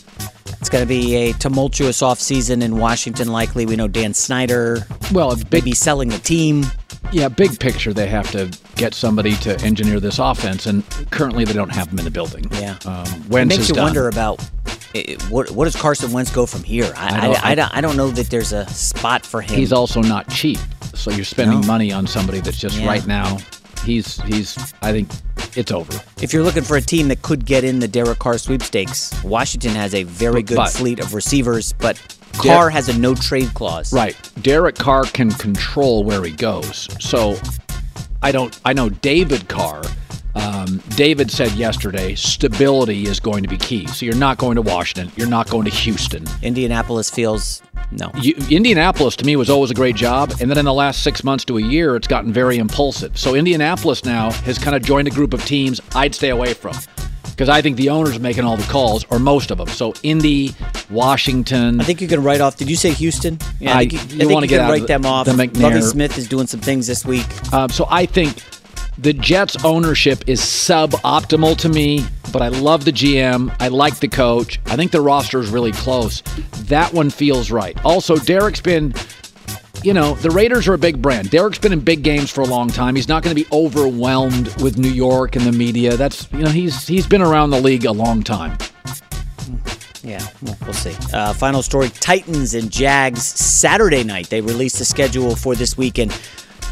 [0.65, 3.67] It's going to be a tumultuous offseason in Washington, likely.
[3.67, 6.65] We know Dan Snyder Well, big be selling the team.
[7.13, 11.53] Yeah, big picture, they have to get somebody to engineer this offense, and currently they
[11.53, 12.47] don't have them in the building.
[12.53, 12.79] Yeah.
[12.87, 13.85] Um, It Wentz makes is you done.
[13.85, 14.41] wonder about
[14.95, 16.91] eh, what what does Carson Wentz go from here?
[16.97, 19.59] I, I I, don't- I, don't, I don't know that there's a spot for him.
[19.59, 20.59] He's also not cheap,
[20.95, 21.67] so you're spending No.
[21.67, 22.87] money on somebody that's just Yeah.
[22.87, 23.37] right now.
[23.85, 24.57] He's he's.
[24.81, 25.11] I think
[25.57, 26.01] it's over.
[26.23, 29.73] if you're looking for a team that could get in the Derek Carr sweepstakes, Washington
[29.73, 31.99] has a very good But- fleet of receivers, but
[32.35, 33.93] Carr has a no trade clause.
[33.93, 34.17] Right.
[34.43, 36.89] Derek Carr can control where he goes.
[37.01, 37.39] So
[38.23, 39.83] I don't I know David Carr.
[40.35, 43.87] Um, David said yesterday stability is going to be key.
[43.87, 45.13] So you're not going to Washington.
[45.17, 46.25] You're not going to Houston.
[46.43, 48.11] Indianapolis feels no.
[48.21, 51.23] You, Indianapolis to me was always a great job, and then in the last six
[51.23, 53.17] months to a year, it's gotten very impulsive.
[53.19, 56.75] So Indianapolis now has kind of joined a group of teams I'd stay away from.
[57.31, 59.69] because I think the owner's making all the calls, or most of them.
[59.69, 60.55] So Indy,
[60.91, 61.81] Washington.
[61.81, 62.57] I think you can write off.
[62.57, 63.39] Did you say Houston?
[63.61, 65.07] Yeah, I, I- think you, you wanna you get can out of write the- them
[65.07, 65.27] off.
[65.27, 65.63] the McNair.
[65.63, 67.27] Lovie Smith is doing some things this week.
[67.53, 68.41] Um, so I think
[68.99, 73.55] the Jets' ownership is suboptimal to me, but I love the GM.
[73.61, 74.61] I like the coach.
[74.67, 76.23] I think the roster is really close.
[76.67, 77.77] That one feels right.
[77.85, 78.95] Also, Derek's been,
[79.83, 81.31] you know, the Raiders are a big brand.
[81.31, 82.95] Derek's been in big games for a long time.
[82.95, 85.97] He's not going to be overwhelmed with New York and the media.
[85.97, 88.57] That's you know he's he's been around the league a long time.
[90.05, 90.95] Yeah, well, see.
[91.15, 94.29] Uh, final story Titans and Jags Saturday night.
[94.29, 96.13] They released the schedule for this weekend.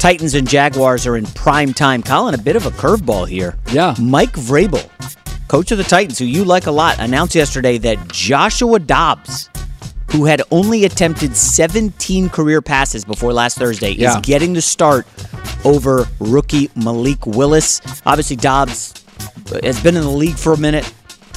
[0.03, 2.03] Titans and Jaguars are in prime time.
[2.03, 3.57] Colin, a bit of a curveball here.
[3.71, 3.95] Yeah.
[4.01, 4.89] Mike Vrabel,
[5.47, 9.49] coach of the Titans, who you like a lot, announced yesterday that Joshua Dobbs,
[10.11, 14.17] who had only attempted 17 career passes before last Thursday, Yeah.
[14.17, 15.07] is getting the start
[15.63, 17.79] over rookie Malik Willis.
[18.05, 18.93] Obviously, Dobbs
[19.63, 20.91] has been in the league for a minute.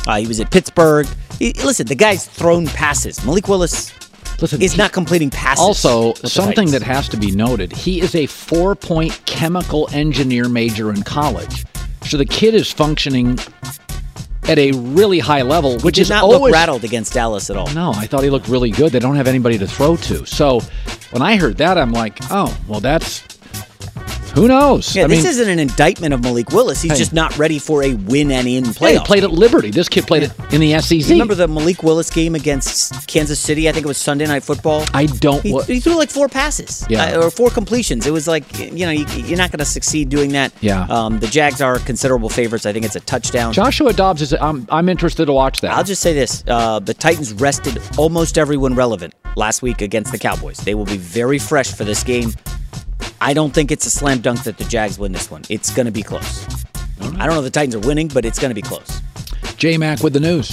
[0.09, 1.07] Uh, he was at Pittsburgh.
[1.39, 3.25] He- listen, the guy's thrown passes.
[3.25, 3.93] Malik Willis
[4.41, 5.65] Listen, is not completing passes.
[5.65, 11.03] Also, something that has to be noted: he is a four-point chemical engineer major in
[11.03, 11.65] college,
[12.05, 13.39] so the kid is functioning
[14.49, 17.57] at a really high level, which did is not always look rattled against Dallas at
[17.57, 17.73] all.
[17.73, 18.93] No, I thought he looked really good.
[18.93, 20.25] They don't have anybody to throw to.
[20.25, 20.61] So
[21.11, 23.23] when I heard that, I'm like, oh, well, that's
[24.37, 24.95] who knows.
[24.95, 26.81] Yeah, I this mean, isn't an indictment of Malik Willis.
[26.83, 26.99] He's Hey.
[26.99, 28.93] just not ready for a win and in playoff.
[28.93, 29.71] he played at Liberty.
[29.71, 31.11] This kid played it in the SEC.
[31.11, 33.69] Remember the Malik Willis game against Kansas City?
[33.69, 34.85] I think it was Sunday Night Football.
[34.95, 35.43] I don't.
[35.43, 37.17] He, he threw like four passes, Yeah.
[37.17, 38.07] uh, or four completions.
[38.07, 40.53] It was like you know you, you're not going to succeed doing that.
[40.61, 40.85] Yeah.
[40.91, 42.67] Um, the Jags are considerable favorites.
[42.67, 43.53] I think it's a touchdown.
[43.53, 44.33] Joshua Dobbs is.
[44.35, 45.73] I'm, I'm interested to watch that.
[45.73, 50.19] I'll just say this: uh, the Titans rested almost everyone relevant last week against the
[50.19, 50.59] Cowboys.
[50.59, 52.33] They will be very fresh for this game.
[53.21, 55.43] I don't think it's a slam dunk that the Jags win this one.
[55.49, 56.47] It's going to be close.
[57.01, 59.01] I don't know if the Titans are winning, but it's going to be close.
[59.57, 60.51] J Mac with the news.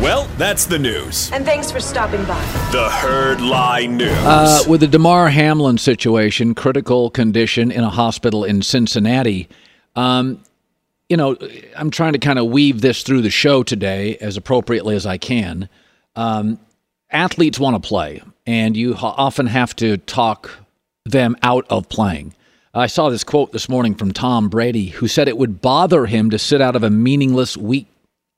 [0.00, 1.30] Well, that's the news.
[1.30, 2.40] And thanks for stopping by.
[2.72, 4.10] The Herd Lie News.
[4.10, 9.46] Uh, with the Damar Hamlin situation, critical condition in a hospital in Cincinnati.
[9.96, 10.42] Um,
[11.10, 11.36] you know,
[11.76, 15.18] I'm trying to kind of weave this through the show today as appropriately as I
[15.18, 15.68] can.
[16.16, 16.58] Um,
[17.10, 20.50] athletes want to play, and you ho- often have to talk
[21.10, 22.34] them out of playing.
[22.72, 26.30] I saw this quote this morning from Tom Brady, who said it would bother him
[26.30, 27.88] to sit out of a meaningless Week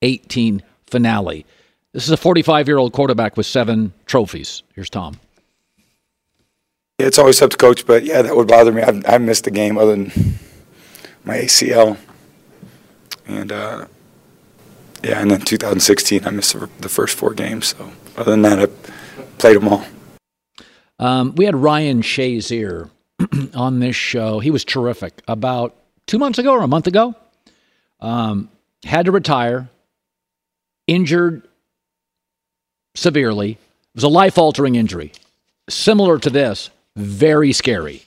[0.01, 1.45] 18 finale.
[1.93, 4.63] This is a 45 year old quarterback with seven trophies.
[4.75, 5.19] Here's Tom.
[6.99, 8.83] It's always up to coach, but yeah, that would bother me.
[8.83, 10.39] I've, I've missed a game other than
[11.25, 11.99] my ACL,
[13.27, 13.87] and uh,
[15.03, 17.75] yeah, and then 2016 I missed the first four games.
[17.77, 18.67] So other than that, I
[19.39, 19.85] played them all.
[21.03, 22.89] Um, we had Ryan Shazier
[23.57, 24.39] on this show.
[24.39, 25.21] He was terrific.
[25.27, 25.75] About
[26.07, 27.17] two months ago or a month ago,
[27.99, 28.49] um,
[28.85, 29.69] had to retire,
[30.87, 31.43] injured
[32.95, 33.51] severely.
[33.51, 33.59] It
[33.97, 35.11] was a life altering injury,
[35.69, 38.05] similar to this, very scary.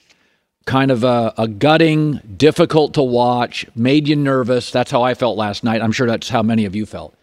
[0.65, 4.71] Kind of a, a gutting, difficult to watch, made you nervous.
[4.71, 5.81] That's how I felt last night.
[5.81, 7.13] I'm sure that's how many of you felt.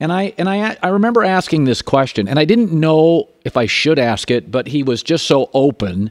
[0.00, 3.66] And I and I I remember asking this question, and I didn't know if I
[3.66, 6.10] should ask it, but he was just so open,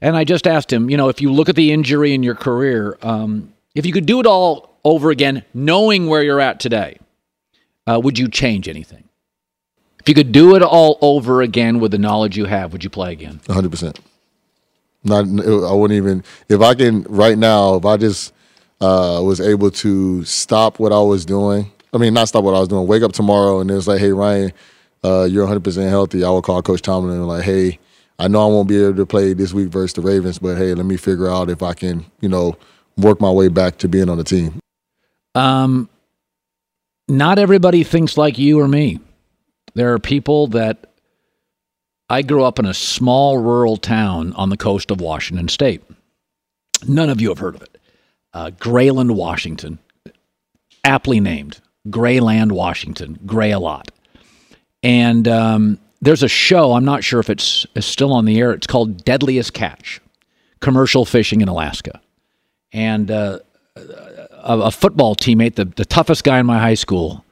[0.00, 2.36] and I just asked him, you know, if you look at the injury in your
[2.36, 6.98] career, um, if you could do it all over again, knowing where you're at today,
[7.88, 9.08] uh, would you change anything?
[9.98, 12.90] If you could do it all over again with the knowledge you have, would you
[12.90, 13.40] play again?
[13.48, 13.98] hundred percent.
[15.02, 17.74] Not, I wouldn't even if I can right now.
[17.74, 18.32] If I just
[18.80, 22.60] uh, was able to stop what I was doing, I mean, not stop what I
[22.60, 22.86] was doing.
[22.86, 24.52] Wake up tomorrow and it's like, hey Ryan,
[25.04, 26.24] uh, you're 100 percent healthy.
[26.24, 27.78] I would call Coach Tomlin and like, hey,
[28.18, 30.74] I know I won't be able to play this week versus the Ravens, but hey,
[30.74, 32.56] let me figure out if I can, you know,
[32.96, 34.58] work my way back to being on the team.
[35.34, 35.88] Um,
[37.08, 39.00] not everybody thinks like you or me.
[39.74, 40.92] There are people that
[42.08, 45.82] I grew up in a small rural town on the coast of Washington State.
[46.86, 47.78] None of you have heard of it.
[48.32, 49.78] Uh, Grayland, Washington,
[50.84, 53.18] aptly named Grayland, Washington.
[53.26, 53.90] Gray a lot.
[54.82, 58.52] And um, there's a show, I'm not sure if it's, still on the air.
[58.52, 60.00] It's called Deadliest Catch
[60.60, 62.00] Commercial Fishing in Alaska.
[62.72, 63.38] And uh,
[63.76, 67.24] a, a football teammate, the, the toughest guy in my high school,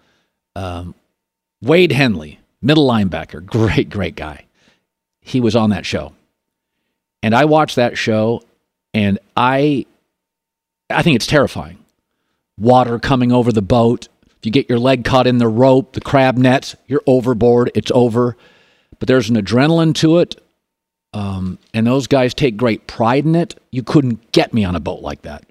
[0.56, 0.94] um,
[1.60, 4.44] Wade Henley, middle linebacker, great, great guy.
[5.20, 6.14] He was on that show.
[7.22, 8.42] And I watched that show
[8.94, 9.86] and I
[10.90, 11.78] I think it's terrifying.
[12.58, 14.08] Water coming over the boat.
[14.42, 17.92] If you get your leg caught in the rope, the crab nets, you're overboard, it's
[17.94, 18.36] over.
[18.98, 20.34] But there's an adrenaline to it.
[21.12, 23.54] Um, and those guys take great pride in it.
[23.70, 25.44] You couldn't get me on a boat like that.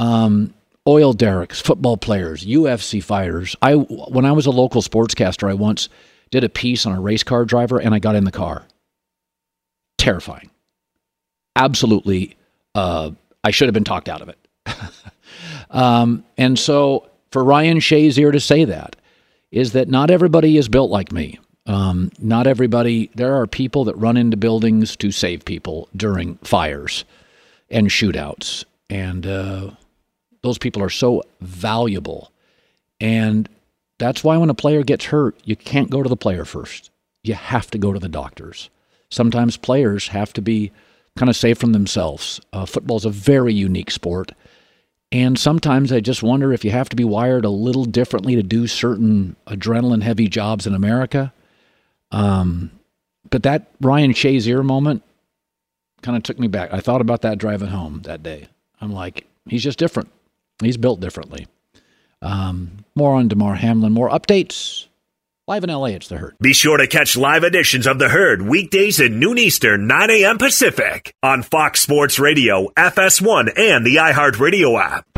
[0.00, 0.52] Um,
[0.84, 3.54] oil derricks, football players, UFC fighters.
[3.62, 5.88] I when I was a local sportscaster, I once
[6.30, 8.64] did a piece on a race car driver, and I got in the car.
[9.96, 10.50] Terrifying.
[11.54, 12.36] Absolutely,
[12.74, 13.12] uh,
[13.44, 14.38] I should have been talked out of it.
[15.70, 18.96] um, and so, for Ryan Shazier to say that
[19.50, 21.38] is that not everybody is built like me.
[21.66, 23.10] Um, not everybody.
[23.14, 27.04] There are people that run into buildings to save people during fires
[27.70, 29.70] and shootouts, and uh,
[30.42, 32.32] those people are so valuable.
[33.00, 33.48] And
[33.98, 36.90] that's why when a player gets hurt, you can't go to the player first.
[37.22, 38.70] You have to go to the doctors.
[39.10, 40.72] Sometimes players have to be
[41.16, 42.40] kind of safe from themselves.
[42.52, 44.32] Uh, Football is a very unique sport.
[45.10, 48.42] And sometimes I just wonder if you have to be wired a little differently to
[48.42, 51.32] do certain adrenaline heavy jobs in America.
[52.10, 52.70] Um,
[53.30, 55.02] but that Ryan Shazier moment
[56.02, 56.72] kind of took me back.
[56.72, 58.48] I thought about that driving home that day.
[58.80, 60.10] I'm like, he's just different.
[60.62, 61.46] He's built differently.
[62.20, 64.86] Um, more on Damar Hamlin, more updates.
[65.48, 66.36] Live in LA, it's The Herd.
[66.42, 70.36] Be sure to catch live editions of The Herd weekdays at noon Eastern, 9 a.m.
[70.36, 75.17] Pacific on Fox Sports Radio, FS1, and the iHeartRadio app.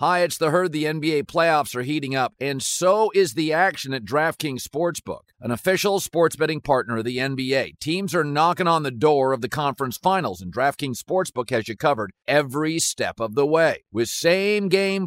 [0.00, 0.72] Hi, it's the herd.
[0.72, 5.52] The NBA playoffs are heating up, and so is the action at DraftKings Sportsbook, an
[5.52, 7.78] official sports betting partner of the NBA.
[7.78, 11.76] Teams are knocking on the door of the conference finals, and DraftKings Sportsbook has you
[11.76, 15.06] covered every step of the way with same game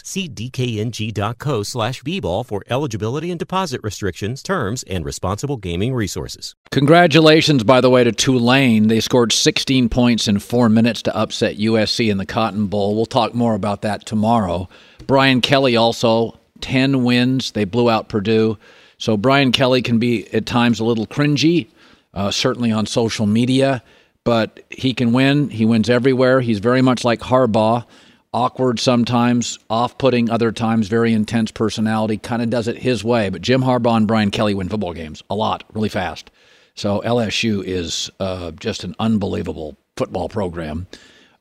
[0.03, 6.55] See dkng.co slash bball for eligibility Eligibility and deposit restrictions, terms, and responsible gaming resources.
[6.71, 8.87] Congratulations, by the way, to Tulane.
[8.87, 12.95] They scored 16 points in four minutes to upset USC in the Cotton Bowl.
[12.95, 14.67] We'll talk more about that tomorrow.
[15.07, 17.51] Brian Kelly also 10 wins.
[17.51, 18.57] They blew out Purdue.
[18.97, 21.67] So Brian Kelly can be at times a little cringy,
[22.13, 23.81] uh, certainly on social media,
[24.23, 25.49] but he can win.
[25.49, 26.41] He wins everywhere.
[26.41, 27.85] He's very much like Harbaugh
[28.33, 33.29] awkward sometimes, off putting other times, very intense personality, kind of does it his way.
[33.29, 36.31] But Jim Harbaugh and Brian Kelly win football games a lot, really fast.
[36.75, 40.87] So LSU is uh, just an unbelievable football program.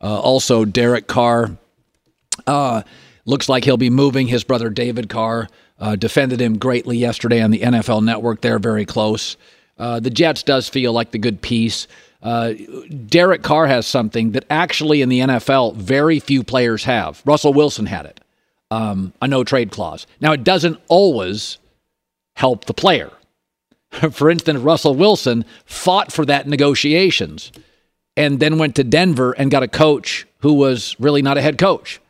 [0.00, 1.56] Uh, also, Derek Carr
[2.46, 2.82] uh,
[3.24, 4.26] looks like he'll be moving.
[4.26, 8.40] His brother David Carr uh, defended him greatly yesterday on the NFL Network.
[8.40, 9.36] They're very close.
[9.78, 11.86] Uh, the Jets does feel like the good piece.
[12.22, 12.52] Uh,
[13.06, 17.22] Derek Carr has something that actually in the NFL very few players have.
[17.24, 18.20] Russell Wilson had it,
[18.70, 20.06] um, a no trade clause.
[20.20, 21.58] Now, it doesn't always
[22.36, 23.10] help the player.
[24.10, 27.52] for instance, Russell Wilson fought for that negotiations
[28.16, 31.58] and then went to Denver and got a coach who was really not a head
[31.58, 32.00] coach.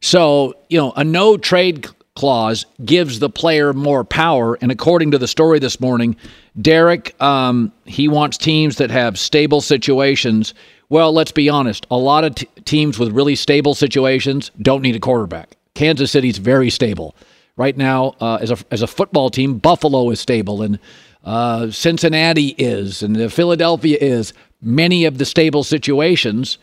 [0.00, 1.86] So, you know, a no trade
[2.18, 4.58] clause gives the player more power.
[4.60, 6.16] And according to the story this morning,
[6.60, 10.52] Derek, um, he wants teams that have stable situations.
[10.88, 11.86] Well, let's be honest.
[11.92, 15.56] A lot of t- teams with really stable situations don't need a quarterback.
[15.74, 17.14] Kansas City's very stable
[17.56, 18.16] right now.
[18.20, 20.80] Uh, as a as a football team, Buffalo is stable, and
[21.22, 24.32] uh, Cincinnati is, and Philadelphia is.
[24.60, 26.58] Many of the stable situations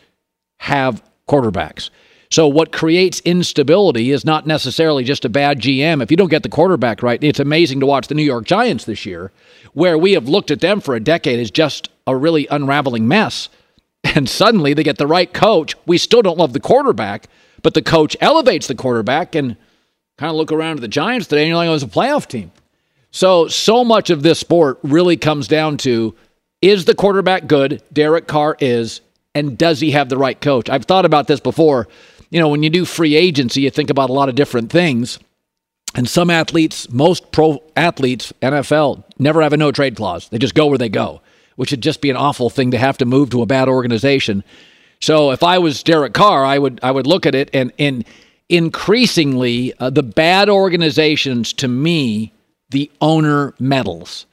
[0.58, 1.88] have quarterbacks.
[2.30, 6.02] So what creates instability is not necessarily just a bad GM.
[6.02, 8.84] If you don't get the quarterback right, it's amazing to watch the New York Giants
[8.84, 9.30] this year,
[9.74, 13.48] where we have looked at them for a decade as just a really unraveling mess.
[14.14, 15.74] And suddenly they get the right coach.
[15.84, 17.26] We still don't love the quarterback,
[17.62, 19.56] but the coach elevates the quarterback and
[20.16, 22.26] kind of look around at the Giants today and you're like, oh, it's a playoff
[22.28, 22.52] team.
[23.10, 26.14] So, so much of this sport really comes down to
[26.62, 27.82] is the quarterback good?
[27.92, 29.00] Derek Carr is.
[29.34, 30.70] And does he have the right coach?
[30.70, 31.88] I've thought about this before
[32.30, 35.18] you know, when you do free agency, you think about a lot of different things.
[35.94, 40.28] And some athletes, most pro athletes, NFL, never have a no trade clause.
[40.28, 41.22] They just go where they go,
[41.56, 44.44] which would just be an awful thing to have to move to a bad organization.
[45.00, 48.04] So if I was Derek Carr, I would I would look at it and and
[48.48, 52.32] increasingly uh, the bad organizations to me
[52.70, 54.26] the owner meddles.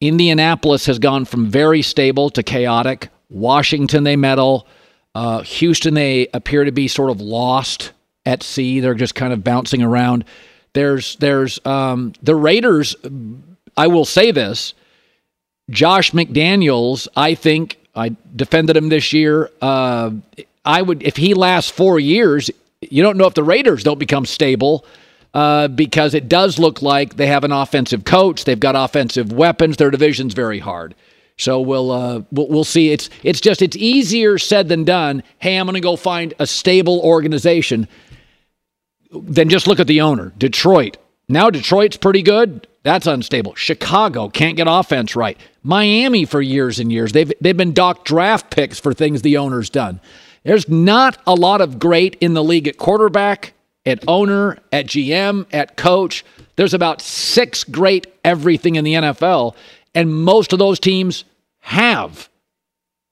[0.00, 3.08] Indianapolis has gone from very stable to chaotic.
[3.28, 4.66] Washington they meddle.
[5.14, 7.92] Uh, Houston, they appear to be sort of lost
[8.24, 8.80] at sea.
[8.80, 10.24] They're just kind of bouncing around.
[10.72, 12.96] There's there's um, the Raiders.
[13.76, 14.74] I will say this:
[15.70, 17.08] Josh McDaniels.
[17.14, 19.50] I think I defended him this year.
[19.60, 20.12] Uh,
[20.64, 22.50] I would if he lasts four years.
[22.80, 24.84] You don't know if the Raiders don't become stable.
[25.34, 28.44] Uh, because it does look like they have an offensive coach.
[28.44, 29.78] They've got offensive weapons.
[29.78, 30.94] Their division's very hard.
[31.36, 32.90] So we'll, uh, we'll we'll see.
[32.90, 35.22] It's it's just it's easier said than done.
[35.38, 37.88] Hey, I'm going to go find a stable organization.
[39.10, 40.98] Then just look at the owner, Detroit.
[41.28, 42.66] Now Detroit's pretty good.
[42.82, 43.54] That's unstable.
[43.54, 45.38] Chicago can't get offense right.
[45.62, 47.12] Miami for years and years.
[47.12, 50.00] They've they've been docked draft picks for things the owner's done.
[50.44, 53.54] There's not a lot of great in the league at quarterback,
[53.86, 56.24] at owner, at GM, at coach.
[56.56, 59.54] There's about six great everything in the NFL.
[59.94, 61.24] And most of those teams
[61.60, 62.28] have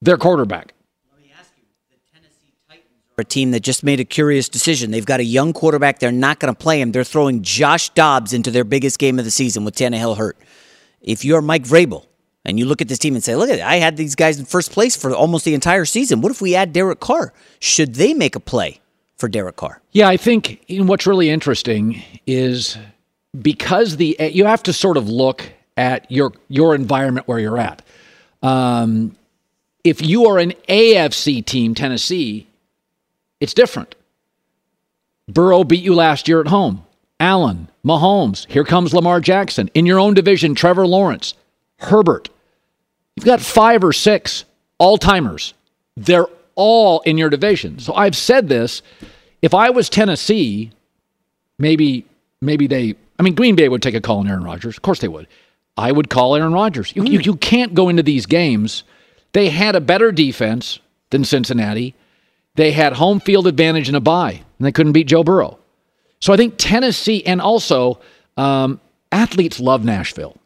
[0.00, 0.74] their quarterback.
[3.18, 4.92] A team that just made a curious decision.
[4.92, 5.98] They've got a young quarterback.
[5.98, 6.90] They're not going to play him.
[6.90, 10.38] They're throwing Josh Dobbs into their biggest game of the season with Tannehill hurt.
[11.02, 12.06] If you're Mike Vrabel
[12.46, 14.38] and you look at this team and say, look at it, I had these guys
[14.38, 16.22] in first place for almost the entire season.
[16.22, 17.34] What if we add Derek Carr?
[17.58, 18.80] Should they make a play
[19.18, 19.82] for Derek Carr?
[19.92, 22.78] Yeah, I think what's really interesting is
[23.38, 25.42] because the you have to sort of look
[25.80, 27.82] at your your environment where you're at.
[28.42, 29.16] Um,
[29.82, 32.46] if you are an AFC team, Tennessee,
[33.40, 33.94] it's different.
[35.26, 36.84] Burrow beat you last year at home.
[37.18, 39.70] Allen, Mahomes, here comes Lamar Jackson.
[39.72, 41.34] In your own division, Trevor Lawrence,
[41.78, 42.28] Herbert.
[43.16, 44.44] You've got five or six
[44.78, 45.54] all timers.
[45.96, 46.26] They're
[46.56, 47.78] all in your division.
[47.78, 48.82] So I've said this.
[49.40, 50.72] If I was Tennessee,
[51.58, 52.04] maybe
[52.42, 54.76] maybe they I mean Green Bay would take a call on Aaron Rodgers.
[54.76, 55.26] Of course they would.
[55.80, 56.94] I would call Aaron Rodgers.
[56.94, 58.84] You, you, you can't go into these games.
[59.32, 60.78] They had a better defense
[61.10, 61.94] than Cincinnati.
[62.56, 65.58] They had home field advantage in a bye, and they couldn't beat Joe Burrow.
[66.20, 68.00] So I think Tennessee and also
[68.36, 70.36] um, athletes love Nashville.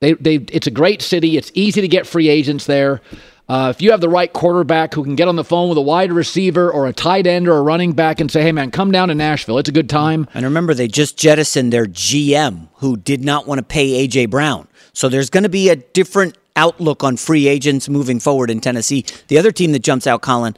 [0.00, 1.36] They, they, it's a great city.
[1.36, 3.00] It's easy to get free agents there.
[3.48, 5.82] Uh, if you have the right quarterback who can get on the phone with a
[5.82, 8.90] wide receiver or a tight end or a running back and say, hey, man, come
[8.90, 9.58] down to Nashville.
[9.58, 10.28] It's a good time.
[10.34, 14.26] And remember, they just jettisoned their GM who did not want to pay A.J.
[14.26, 14.68] Brown.
[14.92, 19.04] So there's going to be a different outlook on free agents moving forward in Tennessee.
[19.28, 20.54] The other team that jumps out, Colin,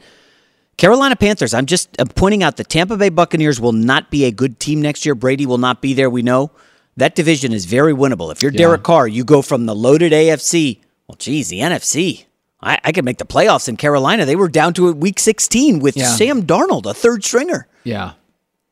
[0.77, 1.53] Carolina Panthers.
[1.53, 4.81] I'm just I'm pointing out the Tampa Bay Buccaneers will not be a good team
[4.81, 5.15] next year.
[5.15, 6.51] Brady will not be there, we know.
[6.97, 8.31] That division is very winnable.
[8.31, 8.57] If you're Yeah.
[8.59, 10.79] Derek Carr, you go from the loaded AFC.
[11.07, 12.25] Well, geez, the NFC.
[12.61, 14.25] I, I could make the playoffs in Carolina.
[14.25, 16.07] They were down to week 16 with Yeah.
[16.07, 17.67] Sam Darnold, a third stringer.
[17.83, 18.13] Yeah.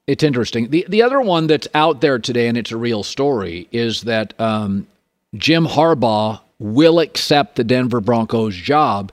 [0.08, 0.70] It's interesting.
[0.70, 4.38] The the other one that's out there today, and it's a real story, is that
[4.40, 4.88] um,
[5.36, 9.12] Jim Harbaugh will accept the Denver Broncos job,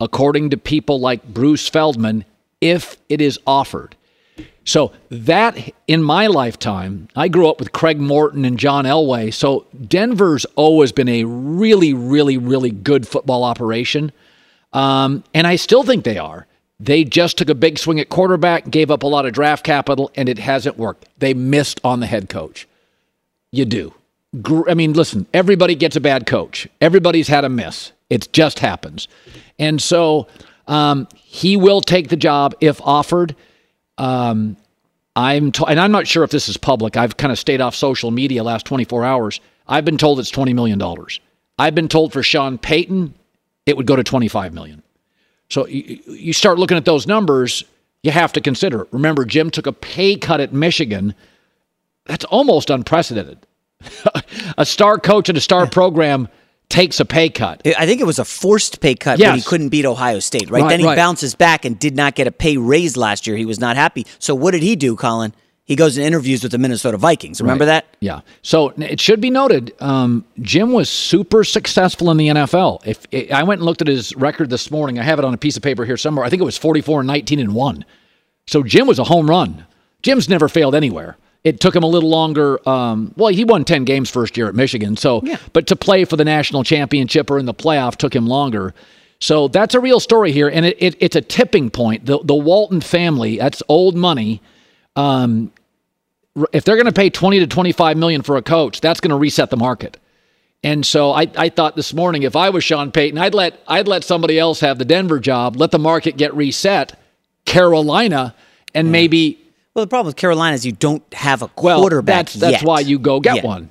[0.00, 2.24] according to people like Bruce Feldman,
[2.60, 3.96] if it is offered.
[4.64, 9.32] So that in my lifetime, I grew up with Craig Morton and John Elway.
[9.32, 14.10] So Denver's always been a really, really, really good football operation.
[14.72, 16.46] Um, and I still think they are.
[16.80, 20.10] They just took a big swing at quarterback, gave up a lot of draft capital,
[20.16, 21.06] and it hasn't worked.
[21.18, 22.66] They missed on the head coach.
[23.52, 23.94] You do.
[24.68, 26.66] I mean, listen, everybody gets a bad coach.
[26.80, 27.92] Everybody's had a miss.
[28.10, 29.08] It just happens.
[29.58, 30.26] And so
[30.66, 33.36] um, he will take the job if offered.
[33.98, 34.56] Um,
[35.16, 36.96] I'm and I'm not sure if this is public.
[36.96, 39.40] I've kind of stayed off social media last 24 hours.
[39.68, 41.20] I've been told it's 20 million dollars.
[41.58, 43.14] I've been told for Sean Payton
[43.66, 44.82] it would go to 25 million.
[45.48, 47.64] So you, you start looking at those numbers,
[48.02, 48.82] you have to consider.
[48.82, 48.88] it.
[48.90, 51.14] Remember, Jim took a pay cut at Michigan.
[52.06, 53.38] That's almost unprecedented.
[54.58, 56.28] a star coach at a star program
[56.68, 57.62] takes a pay cut.
[57.78, 60.62] I think it was a forced pay cut when he couldn't beat Ohio State, right?
[60.62, 60.96] Right, then he right.
[60.96, 63.36] bounces back and did not get a pay raise last year.
[63.36, 64.06] He was not happy.
[64.18, 65.34] So what did he do, Colin?
[65.66, 67.40] He goes and interviews with the Minnesota Vikings.
[67.40, 67.84] Remember Right.
[67.84, 67.96] that?
[68.00, 68.20] Yeah.
[68.42, 72.80] So it should be noted, um, Jim was super successful in the NFL.
[72.84, 75.38] If I went and looked at his record this morning, I have it on a
[75.38, 76.24] piece of paper here somewhere.
[76.24, 77.84] I think it was 44 and 19 and 1.
[78.46, 79.64] So Jim was a home run.
[80.02, 81.16] Jim's never failed anywhere.
[81.44, 82.66] It took him a little longer.
[82.66, 84.96] Um, well, he won 10 games first year at Michigan.
[84.96, 85.20] So,
[85.52, 88.74] but to play for the national championship or in the playoff took him longer.
[89.20, 92.04] So that's a real story here, and it, it, it's a tipping point.
[92.04, 94.42] The the Walton family, that's old money.
[94.96, 95.50] Um,
[96.52, 99.16] if they're going to pay 20 to 25 million for a coach, that's going to
[99.16, 99.98] reset the market.
[100.62, 103.86] And so I, I thought this morning, if I was Sean Payton, I'd let I'd
[103.88, 106.98] let somebody else have the Denver job, let the market get reset,
[107.44, 108.34] Carolina,
[108.74, 109.38] and maybe.
[109.74, 112.26] Well, the problem with Carolina is you don't have a Well, quarterback.
[112.26, 112.62] that's that's yet.
[112.62, 113.70] why you go get one.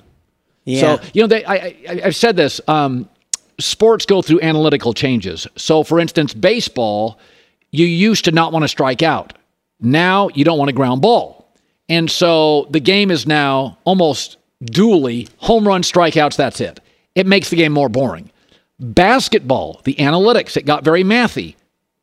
[0.64, 0.80] Yeah.
[0.96, 2.60] So you know, they, I, I I've said this.
[2.68, 3.08] Um,
[3.58, 5.46] sports go through analytical changes.
[5.56, 7.18] So, for instance, baseball,
[7.70, 9.32] you used to not want to strike out.
[9.80, 11.48] Now you don't want to ground ball,
[11.88, 16.36] and so the game is now almost dually home run strikeouts.
[16.36, 16.80] That's it.
[17.14, 18.30] It makes the game more boring.
[18.80, 21.54] Basketball, the analytics, it got very mathy.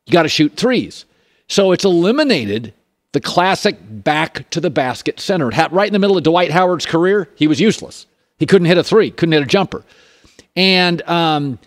[0.06, 1.04] You got to shoot threes.
[1.48, 2.72] So it's eliminated
[3.12, 5.48] the classic back to the basket center.
[5.48, 7.28] Right in the middle of Dwight Howard's career.
[7.36, 8.06] He was useless.
[8.38, 9.84] He couldn't hit a three, couldn't hit a jumper.
[10.56, 11.58] And um,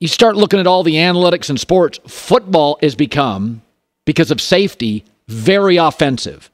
[0.00, 1.98] you start looking at all the analytics in sports.
[2.06, 3.62] Football has become,
[4.04, 6.50] because of safety, very offensive.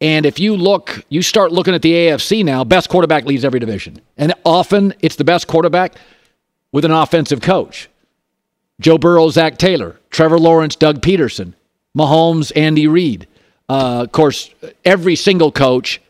[0.00, 3.60] And if you look, you start looking at the AFC now, best quarterback leads every
[3.60, 4.00] division.
[4.16, 5.94] And often it's the best quarterback
[6.72, 7.88] with an offensive coach.
[8.80, 11.54] Joe Burrow, Zac Taylor, Trevor Lawrence, Doug Pederson,
[11.96, 13.26] Mahomes, Andy Reid.
[13.68, 14.50] Uh, of course,
[14.84, 16.00] every single coach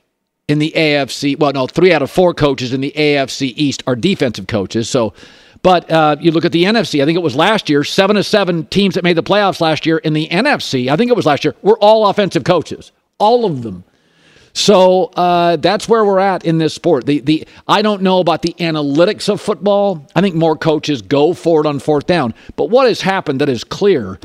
[0.47, 3.97] in the AFC, well, no, three out of four coaches in the AFC East are
[3.97, 4.89] defensive coaches.
[4.89, 5.13] So,
[5.63, 8.25] but uh, you look at the NFC, I think it was last year, seven of
[8.25, 11.27] seven teams that made the playoffs last year in the NFC, I think it was
[11.27, 13.85] last year, were all offensive coaches, all of them.
[14.55, 17.07] So uh, that's where we're at in this sport.
[17.07, 20.07] The the I don't know about the analytics of football.
[20.17, 22.35] I think more coaches go for it on fourth down.
[22.57, 24.19] But what has happened that is clear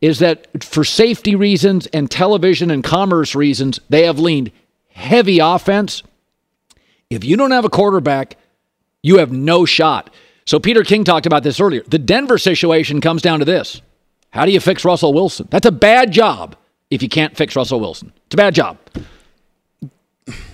[0.00, 4.52] is that for safety reasons and television and commerce reasons, they have leaned
[4.90, 6.02] heavy offense.
[7.10, 8.36] If you don't have a quarterback,
[9.02, 10.12] you have no shot.
[10.44, 11.82] So Peter King talked about this earlier.
[11.86, 13.82] The Denver situation comes down to this.
[14.30, 15.48] How do you fix Russell Wilson?
[15.50, 16.56] That's a bad job
[16.90, 18.12] if you can't fix Russell Wilson.
[18.26, 18.78] It's a bad job.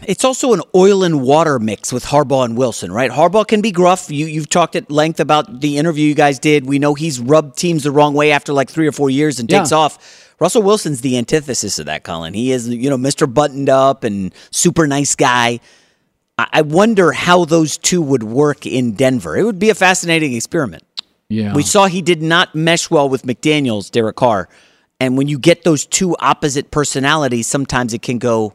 [0.06, 3.10] It's also an oil and water mix with Harbaugh and Wilson, right?
[3.10, 4.10] Harbaugh can be gruff.
[4.10, 6.66] You you've talked at length about the interview you guys did.
[6.66, 9.48] We know he's rubbed teams the wrong way after like three or four years and
[9.48, 9.78] takes Yeah.
[9.78, 10.32] off.
[10.40, 12.34] Russell Wilson's the antithesis of that, Colin.
[12.34, 13.32] He is, you know, Mr.
[13.32, 15.60] Buttoned Up and super nice guy.
[16.38, 19.36] I I wonder how those two would work in Denver.
[19.36, 20.82] It would be a fascinating experiment.
[21.28, 21.54] Yeah.
[21.54, 24.48] We saw he did not mesh well with McDaniels, Derek Carr.
[25.00, 28.52] And when you get those two opposite personalities, sometimes it can go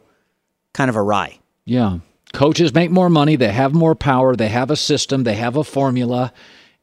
[0.74, 1.40] kind of awry.
[1.66, 2.00] Yeah.
[2.34, 5.64] Coaches make more money, they have more power, they have a system, they have a
[5.64, 6.32] formula.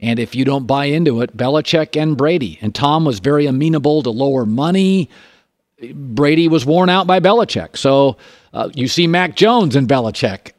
[0.01, 2.59] And if you don't buy into it, Belichick and Brady.
[2.61, 5.09] And Tom was very amenable to lower money.
[5.95, 7.77] Brady was worn out by Belichick.
[7.77, 8.17] So
[8.53, 10.53] uh, you see Mac Jones and Belichick.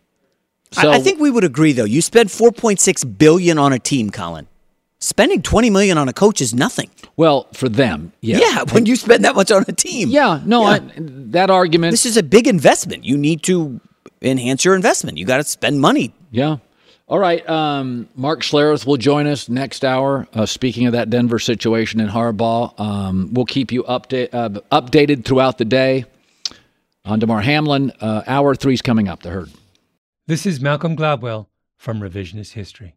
[0.71, 1.85] So, I, I think we would agree, though.
[1.85, 4.47] You spend 4.6 billion on a team, Colin.
[4.99, 6.89] Spending 20 million on a coach is nothing.
[7.17, 8.39] Well, for them, yeah.
[8.39, 10.09] Yeah, when you spend that much on a team.
[10.09, 10.67] Yeah, no, yeah.
[10.69, 11.91] I, that argument.
[11.91, 13.03] This is a big investment.
[13.03, 13.79] You need to
[14.21, 15.17] enhance your investment.
[15.17, 16.13] You got to spend money.
[16.31, 16.57] Yeah.
[17.07, 17.47] All right.
[17.47, 20.27] Um, Mark Schlereth will join us next hour.
[20.33, 25.23] Uh, speaking of that Denver situation in Harbaugh, um, we'll keep you update, uh, updated
[25.23, 26.05] throughout the day.
[27.05, 29.23] On Damar Hamlin, uh, hour three's coming up.
[29.23, 29.49] The herd.
[30.25, 32.96] This is Malcolm Gladwell from Revisionist History.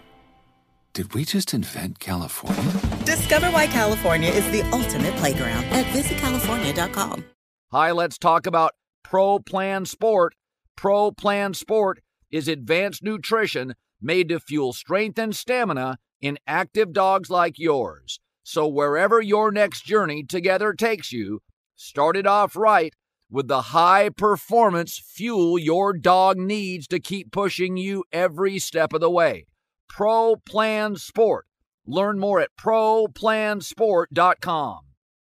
[0.93, 2.73] Did we just invent California?
[3.05, 7.23] Discover why California is the ultimate playground at visitcalifornia.com.
[7.71, 10.35] Hi, let's talk about Pro Plan Sport.
[10.75, 17.29] Pro Plan Sport is advanced nutrition made to fuel strength and stamina in active dogs
[17.29, 18.19] like yours.
[18.43, 21.41] So, wherever your next journey together takes you,
[21.77, 22.93] start it off right
[23.29, 28.99] with the high performance fuel your dog needs to keep pushing you every step of
[28.99, 29.45] the way.
[29.91, 31.45] Pro Plan Sport.
[31.85, 34.90] Learn more at ProPlansport.com.